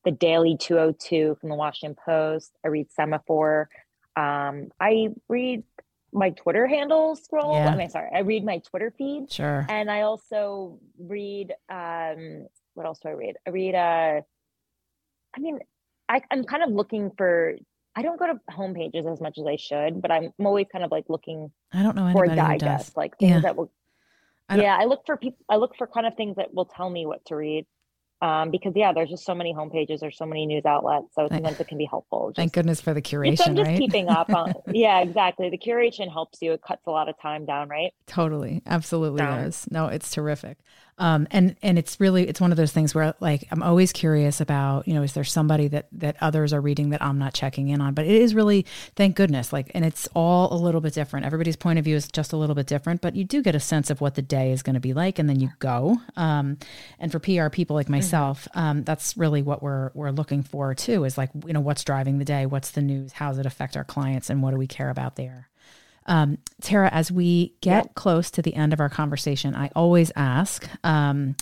the 0.04 0.10
Daily 0.10 0.58
202 0.58 1.38
from 1.40 1.48
the 1.48 1.54
Washington 1.54 1.96
Post. 2.04 2.52
I 2.62 2.68
read 2.68 2.88
Semafor. 2.98 3.66
Um, 4.14 4.68
I 4.78 5.08
read 5.28 5.64
my 6.12 6.30
Twitter 6.30 6.66
handle 6.66 7.16
scroll. 7.16 7.54
Yeah. 7.54 7.70
I 7.70 7.76
mean, 7.76 7.88
sorry, 7.88 8.10
I 8.14 8.20
read 8.20 8.44
my 8.44 8.58
Twitter 8.58 8.92
feed. 8.96 9.32
Sure. 9.32 9.64
And 9.68 9.90
I 9.90 10.02
also 10.02 10.78
read 10.98 11.54
um, 11.70 12.46
what 12.78 12.86
else 12.86 13.00
do 13.00 13.08
I 13.08 13.12
read? 13.12 13.36
I 13.46 13.50
read 13.50 13.74
uh 13.74 14.20
I 15.36 15.40
mean, 15.40 15.58
I, 16.08 16.22
I'm 16.30 16.44
kind 16.44 16.62
of 16.62 16.70
looking 16.70 17.10
for 17.16 17.54
I 17.94 18.02
don't 18.02 18.18
go 18.18 18.26
to 18.26 18.40
home 18.50 18.74
pages 18.74 19.04
as 19.06 19.20
much 19.20 19.38
as 19.38 19.46
I 19.46 19.56
should, 19.56 20.00
but 20.00 20.10
I'm, 20.10 20.30
I'm 20.38 20.46
always 20.46 20.66
kind 20.70 20.84
of 20.84 20.90
like 20.90 21.04
looking 21.08 21.50
I 21.72 21.82
don't 21.82 21.96
know 21.96 22.10
for 22.12 22.26
digest, 22.26 22.96
like 22.96 23.18
things 23.18 23.30
yeah. 23.30 23.40
that 23.40 23.56
will 23.56 23.70
I 24.48 24.56
yeah, 24.56 24.76
I 24.78 24.84
look 24.84 25.02
for 25.04 25.16
people 25.16 25.44
I 25.48 25.56
look 25.56 25.76
for 25.76 25.86
kind 25.86 26.06
of 26.06 26.14
things 26.14 26.36
that 26.36 26.54
will 26.54 26.64
tell 26.64 26.88
me 26.88 27.04
what 27.04 27.24
to 27.26 27.36
read 27.36 27.66
um, 28.20 28.50
because 28.50 28.72
yeah, 28.74 28.92
there's 28.92 29.10
just 29.10 29.24
so 29.24 29.34
many 29.34 29.54
homepages, 29.54 30.00
there's 30.00 30.16
so 30.16 30.26
many 30.26 30.44
news 30.44 30.64
outlets, 30.64 31.14
so 31.14 31.28
sometimes 31.30 31.60
it 31.60 31.68
can 31.68 31.78
be 31.78 31.84
helpful. 31.84 32.30
Just, 32.30 32.36
Thank 32.36 32.52
goodness 32.52 32.80
for 32.80 32.92
the 32.92 33.00
curation, 33.00 33.36
just, 33.36 33.48
I'm 33.48 33.54
just 33.54 33.68
right? 33.68 33.78
keeping 33.78 34.08
up 34.08 34.28
on. 34.34 34.54
yeah, 34.72 35.00
exactly. 35.00 35.50
The 35.50 35.58
curation 35.58 36.10
helps 36.12 36.42
you; 36.42 36.52
it 36.52 36.60
cuts 36.60 36.84
a 36.88 36.90
lot 36.90 37.08
of 37.08 37.14
time 37.20 37.46
down, 37.46 37.68
right? 37.68 37.92
Totally, 38.06 38.60
absolutely 38.66 39.20
does. 39.20 39.68
No, 39.70 39.86
it's 39.86 40.10
terrific. 40.10 40.58
Um, 40.98 41.26
and 41.30 41.56
and 41.62 41.78
it's 41.78 42.00
really 42.00 42.28
it's 42.28 42.40
one 42.40 42.50
of 42.50 42.56
those 42.56 42.72
things 42.72 42.94
where 42.94 43.14
like 43.20 43.46
I'm 43.50 43.62
always 43.62 43.92
curious 43.92 44.40
about 44.40 44.88
you 44.88 44.94
know 44.94 45.02
is 45.02 45.12
there 45.12 45.24
somebody 45.24 45.68
that 45.68 45.86
that 45.92 46.16
others 46.20 46.52
are 46.52 46.60
reading 46.60 46.90
that 46.90 47.02
I'm 47.02 47.18
not 47.18 47.34
checking 47.34 47.68
in 47.68 47.80
on? 47.80 47.94
But 47.94 48.06
it 48.06 48.12
is 48.12 48.34
really 48.34 48.66
thank 48.96 49.16
goodness 49.16 49.52
like 49.52 49.70
and 49.74 49.84
it's 49.84 50.08
all 50.14 50.52
a 50.52 50.58
little 50.58 50.80
bit 50.80 50.94
different. 50.94 51.26
Everybody's 51.26 51.56
point 51.56 51.78
of 51.78 51.84
view 51.84 51.96
is 51.96 52.08
just 52.08 52.32
a 52.32 52.36
little 52.36 52.54
bit 52.54 52.66
different 52.66 53.00
but 53.00 53.14
you 53.14 53.24
do 53.24 53.42
get 53.42 53.54
a 53.54 53.60
sense 53.60 53.90
of 53.90 54.00
what 54.00 54.14
the 54.14 54.22
day 54.22 54.52
is 54.52 54.62
going 54.62 54.74
to 54.74 54.80
be 54.80 54.92
like 54.92 55.18
and 55.18 55.28
then 55.28 55.40
you 55.40 55.50
go. 55.58 55.98
Um, 56.16 56.58
and 56.98 57.12
for 57.12 57.18
PR 57.18 57.48
people 57.48 57.76
like 57.76 57.88
myself 57.88 58.48
um, 58.54 58.84
that's 58.84 59.16
really 59.16 59.42
what 59.42 59.62
we're 59.62 59.90
we're 59.94 60.10
looking 60.10 60.42
for 60.42 60.74
too 60.74 61.04
is 61.04 61.16
like 61.16 61.30
you 61.46 61.52
know 61.52 61.60
what's 61.60 61.84
driving 61.84 62.18
the 62.18 62.24
day? 62.24 62.46
What's 62.46 62.72
the 62.72 62.82
news? 62.82 63.12
How 63.12 63.28
does 63.28 63.38
it 63.38 63.46
affect 63.46 63.76
our 63.76 63.84
clients? 63.84 64.30
And 64.30 64.42
what 64.42 64.50
do 64.50 64.56
we 64.56 64.66
care 64.66 64.90
about 64.90 65.16
there 65.16 65.48
um, 66.08 66.38
Tara, 66.62 66.88
as 66.92 67.12
we 67.12 67.54
get 67.60 67.94
close 67.94 68.30
to 68.32 68.42
the 68.42 68.54
end 68.54 68.72
of 68.72 68.80
our 68.80 68.88
conversation, 68.88 69.54
I 69.54 69.70
always 69.76 70.10
ask 70.16 70.68
um, 70.82 71.36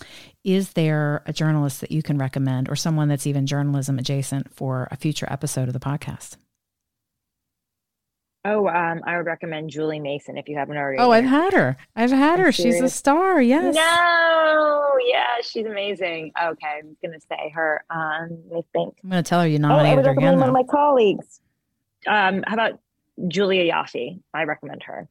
Is 0.44 0.72
there 0.72 1.22
a 1.24 1.32
journalist 1.32 1.80
that 1.80 1.92
you 1.92 2.02
can 2.02 2.18
recommend 2.18 2.68
or 2.68 2.76
someone 2.76 3.08
that's 3.08 3.26
even 3.26 3.46
journalism 3.46 3.98
adjacent 3.98 4.52
for 4.52 4.88
a 4.90 4.96
future 4.96 5.26
episode 5.30 5.68
of 5.68 5.72
the 5.72 5.80
podcast? 5.80 6.36
Oh, 8.44 8.68
um, 8.68 9.00
I 9.04 9.16
would 9.16 9.26
recommend 9.26 9.70
Julie 9.70 9.98
Mason 9.98 10.36
if 10.36 10.48
you 10.48 10.56
haven't 10.56 10.76
already. 10.76 10.98
Oh, 11.00 11.10
I've 11.10 11.24
had 11.24 11.52
her. 11.52 11.76
I've 11.96 12.12
had 12.12 12.38
her. 12.38 12.52
She's 12.52 12.80
a 12.80 12.88
star. 12.88 13.42
Yes. 13.42 13.74
No, 13.74 14.92
yeah, 15.08 15.42
she's 15.42 15.66
amazing. 15.66 16.32
Okay, 16.40 16.78
I'm 16.78 16.96
gonna 17.02 17.20
say 17.28 17.50
her. 17.54 17.84
Um, 17.90 18.38
I 18.54 18.62
think 18.72 18.98
I'm 19.02 19.10
gonna 19.10 19.22
tell 19.24 19.40
her 19.40 19.48
you 19.48 19.58
nominated 19.58 19.88
oh, 19.88 19.92
I 19.92 19.96
would 19.96 20.06
recommend 20.06 20.18
again, 20.18 20.40
one 20.40 20.52
though. 20.52 20.60
of 20.60 20.66
my 20.66 20.72
colleagues. 20.72 21.40
Um, 22.06 22.44
how 22.46 22.54
about 22.54 22.78
Julia 23.28 23.72
Ioffe. 23.72 24.20
I 24.34 24.44
recommend 24.44 24.82
her. 24.84 25.08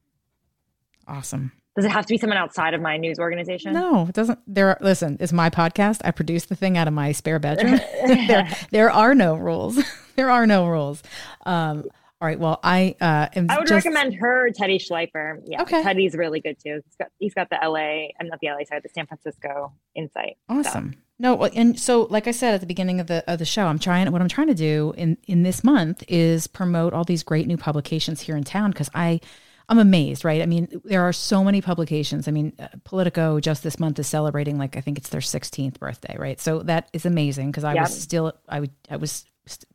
Awesome. 1.08 1.52
Does 1.76 1.84
it 1.84 1.91
have 1.91 2.06
to 2.06 2.13
be 2.13 2.18
someone 2.18 2.38
outside 2.38 2.74
of 2.74 2.82
my 2.82 2.96
news 2.96 3.20
organization? 3.20 3.74
No, 3.74 4.08
it 4.08 4.15
doesn't. 4.15 4.39
There, 4.48 4.70
are, 4.70 4.78
listen, 4.80 5.18
it's 5.20 5.34
my 5.34 5.50
podcast. 5.50 6.00
I 6.06 6.12
produce 6.12 6.46
the 6.46 6.56
thing 6.56 6.78
out 6.78 6.88
of 6.88 6.94
my 6.94 7.12
spare 7.12 7.38
bedroom. 7.38 7.80
there, 8.08 8.50
there 8.72 8.91
are 8.91 9.13
no 9.13 9.36
rules. 9.36 9.84
there 10.15 10.32
are 10.32 10.48
no 10.48 10.68
rules. 10.68 11.04
Um, 11.46 11.84
all 12.22 12.28
right. 12.30 12.39
Well, 12.39 12.62
I 12.63 12.96
uh, 13.02 13.28
am 13.36 13.48
I 13.50 13.58
would 13.58 13.68
just... 13.68 13.86
recommend 13.86 14.15
her, 14.15 14.50
Teddy 14.52 14.80
Schleifer. 14.80 15.41
Yeah, 15.46 15.63
okay. 15.63 15.84
Teddy's 15.84 16.15
really 16.15 16.39
good 16.39 16.58
too. 16.58 16.82
He's 16.86 16.96
got 16.98 17.08
he's 17.20 17.34
got 17.34 17.50
the 17.50 17.58
LA, 17.62 18.08
I'm 18.22 18.28
not 18.28 18.39
the 18.39 18.48
LA 18.48 18.63
side, 18.63 18.82
the 18.82 18.89
San 18.89 19.06
Francisco 19.06 19.74
insight. 19.96 20.38
Awesome. 20.48 20.94
So. 20.94 21.00
No, 21.17 21.45
and 21.45 21.80
so 21.80 22.08
like 22.10 22.28
I 22.28 22.32
said 22.32 22.54
at 22.54 22.60
the 22.60 22.67
beginning 22.67 22.99
of 22.99 23.08
the 23.08 23.23
of 23.32 23.39
the 23.39 23.45
show, 23.45 23.67
I'm 23.67 23.80
trying 23.80 24.12
what 24.12 24.21
I'm 24.21 24.28
trying 24.28 24.47
to 24.47 24.56
do 24.56 24.93
in 24.97 25.17
in 25.28 25.43
this 25.43 25.63
month 25.63 26.04
is 26.08 26.47
promote 26.47 26.93
all 26.93 27.06
these 27.06 27.23
great 27.23 27.47
new 27.47 27.58
publications 27.58 28.21
here 28.21 28.36
in 28.36 28.43
town 28.43 28.71
because 28.71 28.89
I 28.93 29.21
I'm 29.69 29.80
amazed, 29.80 30.25
right? 30.25 30.41
I 30.41 30.45
mean, 30.45 30.82
there 30.84 31.01
are 31.01 31.13
so 31.13 31.43
many 31.43 31.62
publications. 31.62 32.28
I 32.28 32.32
mean, 32.32 32.54
uh, 32.60 32.67
Politico 32.84 33.39
just 33.39 33.63
this 33.63 33.80
month 33.80 33.97
is 33.97 34.08
celebrating 34.08 34.58
like 34.58 34.75
I 34.75 34.82
think 34.82 34.97
it's 34.97 35.10
their 35.10 35.21
16th 35.21 35.80
birthday, 35.80 36.15
right? 36.19 36.39
So 36.39 36.62
that 36.63 36.89
is 36.91 37.06
amazing 37.06 37.51
because 37.51 37.63
I 37.63 37.73
yep. 37.73 37.84
was 37.84 37.99
still 37.99 38.34
I 38.49 38.60
would 38.60 38.71
I 38.89 38.97
was 38.97 39.25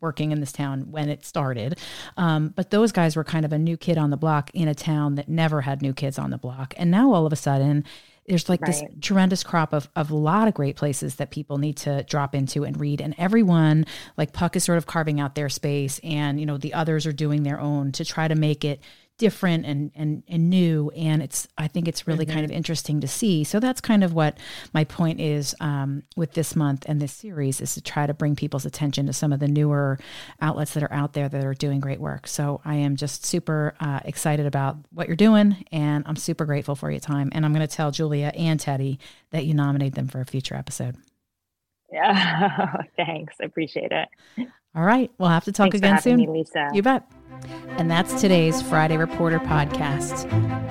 working 0.00 0.32
in 0.32 0.40
this 0.40 0.52
town 0.52 0.90
when 0.90 1.08
it 1.08 1.24
started. 1.24 1.78
Um, 2.16 2.48
but 2.48 2.70
those 2.70 2.92
guys 2.92 3.16
were 3.16 3.24
kind 3.24 3.44
of 3.44 3.52
a 3.52 3.58
new 3.58 3.76
kid 3.76 3.98
on 3.98 4.10
the 4.10 4.16
block 4.16 4.50
in 4.52 4.68
a 4.68 4.74
town 4.74 5.14
that 5.14 5.28
never 5.28 5.62
had 5.62 5.80
new 5.80 5.92
kids 5.92 6.18
on 6.18 6.30
the 6.30 6.38
block. 6.38 6.74
And 6.76 6.90
now 6.90 7.12
all 7.12 7.26
of 7.26 7.32
a 7.32 7.36
sudden, 7.36 7.84
there's 8.30 8.48
like 8.48 8.60
right. 8.60 8.70
this 8.70 8.82
tremendous 9.00 9.42
crop 9.42 9.72
of, 9.72 9.88
of 9.96 10.12
a 10.12 10.16
lot 10.16 10.46
of 10.46 10.54
great 10.54 10.76
places 10.76 11.16
that 11.16 11.32
people 11.32 11.58
need 11.58 11.76
to 11.78 12.04
drop 12.04 12.32
into 12.32 12.64
and 12.64 12.78
read. 12.78 13.00
And 13.00 13.12
everyone, 13.18 13.86
like 14.16 14.32
Puck 14.32 14.54
is 14.54 14.62
sort 14.62 14.78
of 14.78 14.86
carving 14.86 15.18
out 15.18 15.34
their 15.34 15.48
space 15.48 15.98
and, 16.04 16.38
you 16.38 16.46
know, 16.46 16.56
the 16.56 16.72
others 16.72 17.06
are 17.06 17.12
doing 17.12 17.42
their 17.42 17.60
own 17.60 17.90
to 17.92 18.04
try 18.04 18.28
to 18.28 18.36
make 18.36 18.64
it 18.64 18.80
different 19.20 19.66
and 19.66 19.92
and 19.94 20.22
and 20.28 20.48
new 20.48 20.90
and 20.96 21.22
it's 21.22 21.46
i 21.58 21.68
think 21.68 21.86
it's 21.86 22.06
really 22.06 22.24
mm-hmm. 22.24 22.36
kind 22.36 22.44
of 22.46 22.50
interesting 22.50 23.02
to 23.02 23.06
see. 23.06 23.44
So 23.44 23.60
that's 23.60 23.80
kind 23.82 24.02
of 24.02 24.14
what 24.14 24.38
my 24.72 24.84
point 24.84 25.20
is 25.20 25.54
um, 25.60 26.02
with 26.16 26.32
this 26.32 26.56
month 26.56 26.84
and 26.88 27.00
this 27.00 27.12
series 27.12 27.60
is 27.60 27.74
to 27.74 27.82
try 27.82 28.06
to 28.06 28.14
bring 28.14 28.34
people's 28.34 28.64
attention 28.64 29.06
to 29.06 29.12
some 29.12 29.30
of 29.30 29.38
the 29.38 29.46
newer 29.46 29.98
outlets 30.40 30.72
that 30.72 30.82
are 30.82 30.92
out 30.92 31.12
there 31.12 31.28
that 31.28 31.44
are 31.44 31.52
doing 31.52 31.80
great 31.80 32.00
work. 32.00 32.26
So 32.26 32.62
i 32.64 32.76
am 32.76 32.96
just 32.96 33.26
super 33.26 33.74
uh, 33.78 34.00
excited 34.06 34.46
about 34.46 34.78
what 34.90 35.06
you're 35.06 35.16
doing 35.16 35.64
and 35.70 36.02
i'm 36.06 36.16
super 36.16 36.46
grateful 36.46 36.74
for 36.74 36.90
your 36.90 37.00
time. 37.00 37.28
And 37.32 37.44
i'm 37.44 37.52
going 37.52 37.66
to 37.66 37.76
tell 37.76 37.90
julia 37.90 38.32
and 38.34 38.58
teddy 38.58 38.98
that 39.32 39.44
you 39.44 39.52
nominate 39.52 39.94
them 39.94 40.08
for 40.08 40.22
a 40.22 40.24
future 40.24 40.54
episode 40.54 40.96
yeah. 41.92 42.82
Thanks. 42.96 43.36
I 43.40 43.44
appreciate 43.44 43.92
it. 43.92 44.08
All 44.74 44.82
right. 44.82 45.10
We'll 45.18 45.28
have 45.28 45.44
to 45.44 45.52
talk 45.52 45.72
thanks 45.72 45.78
again 45.78 46.00
soon 46.00 46.16
me, 46.16 46.28
lisa. 46.28 46.68
You 46.72 46.82
bet. 46.82 47.10
And 47.78 47.90
that's 47.90 48.20
today's 48.20 48.60
Friday 48.60 48.96
Reporter 48.96 49.38
podcast, 49.40 50.26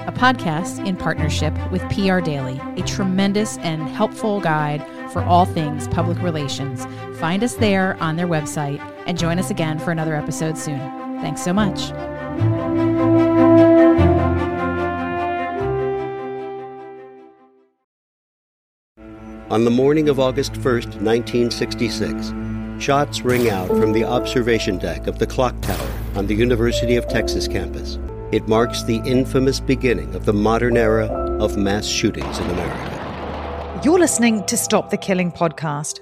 a 0.07 0.11
podcast 0.11 0.85
in 0.85 0.95
partnership 0.95 1.53
with 1.71 1.81
PR 1.89 2.19
Daily, 2.19 2.61
a 2.77 2.83
tremendous 2.83 3.57
and 3.59 3.89
helpful 3.89 4.39
guide 4.39 4.85
for 5.11 5.23
all 5.23 5.45
things 5.45 5.87
public 5.87 6.21
relations. 6.21 6.85
Find 7.19 7.43
us 7.43 7.55
there 7.55 7.97
on 8.01 8.15
their 8.15 8.27
website 8.27 8.79
and 9.07 9.17
join 9.17 9.39
us 9.39 9.49
again 9.49 9.79
for 9.79 9.91
another 9.91 10.15
episode 10.15 10.57
soon. 10.57 10.79
Thanks 11.21 11.41
so 11.41 11.53
much. 11.53 11.91
On 19.51 19.65
the 19.65 19.71
morning 19.71 20.09
of 20.09 20.19
August 20.19 20.53
1st, 20.53 21.01
1966, 21.01 22.33
Shots 22.79 23.21
ring 23.21 23.49
out 23.49 23.67
from 23.67 23.93
the 23.93 24.03
observation 24.03 24.77
deck 24.77 25.07
of 25.07 25.17
the 25.17 25.25
clock 25.25 25.59
tower 25.61 25.91
on 26.15 26.27
the 26.27 26.35
University 26.35 26.95
of 26.95 27.07
Texas 27.07 27.47
campus. 27.47 27.97
It 28.31 28.47
marks 28.47 28.83
the 28.83 28.97
infamous 29.05 29.59
beginning 29.59 30.13
of 30.13 30.25
the 30.25 30.33
modern 30.33 30.77
era 30.77 31.07
of 31.41 31.57
mass 31.57 31.87
shootings 31.87 32.37
in 32.37 32.47
America. 32.51 33.81
You're 33.83 33.97
listening 33.97 34.45
to 34.45 34.55
Stop 34.55 34.91
the 34.91 34.97
Killing 34.97 35.31
podcast. 35.31 36.01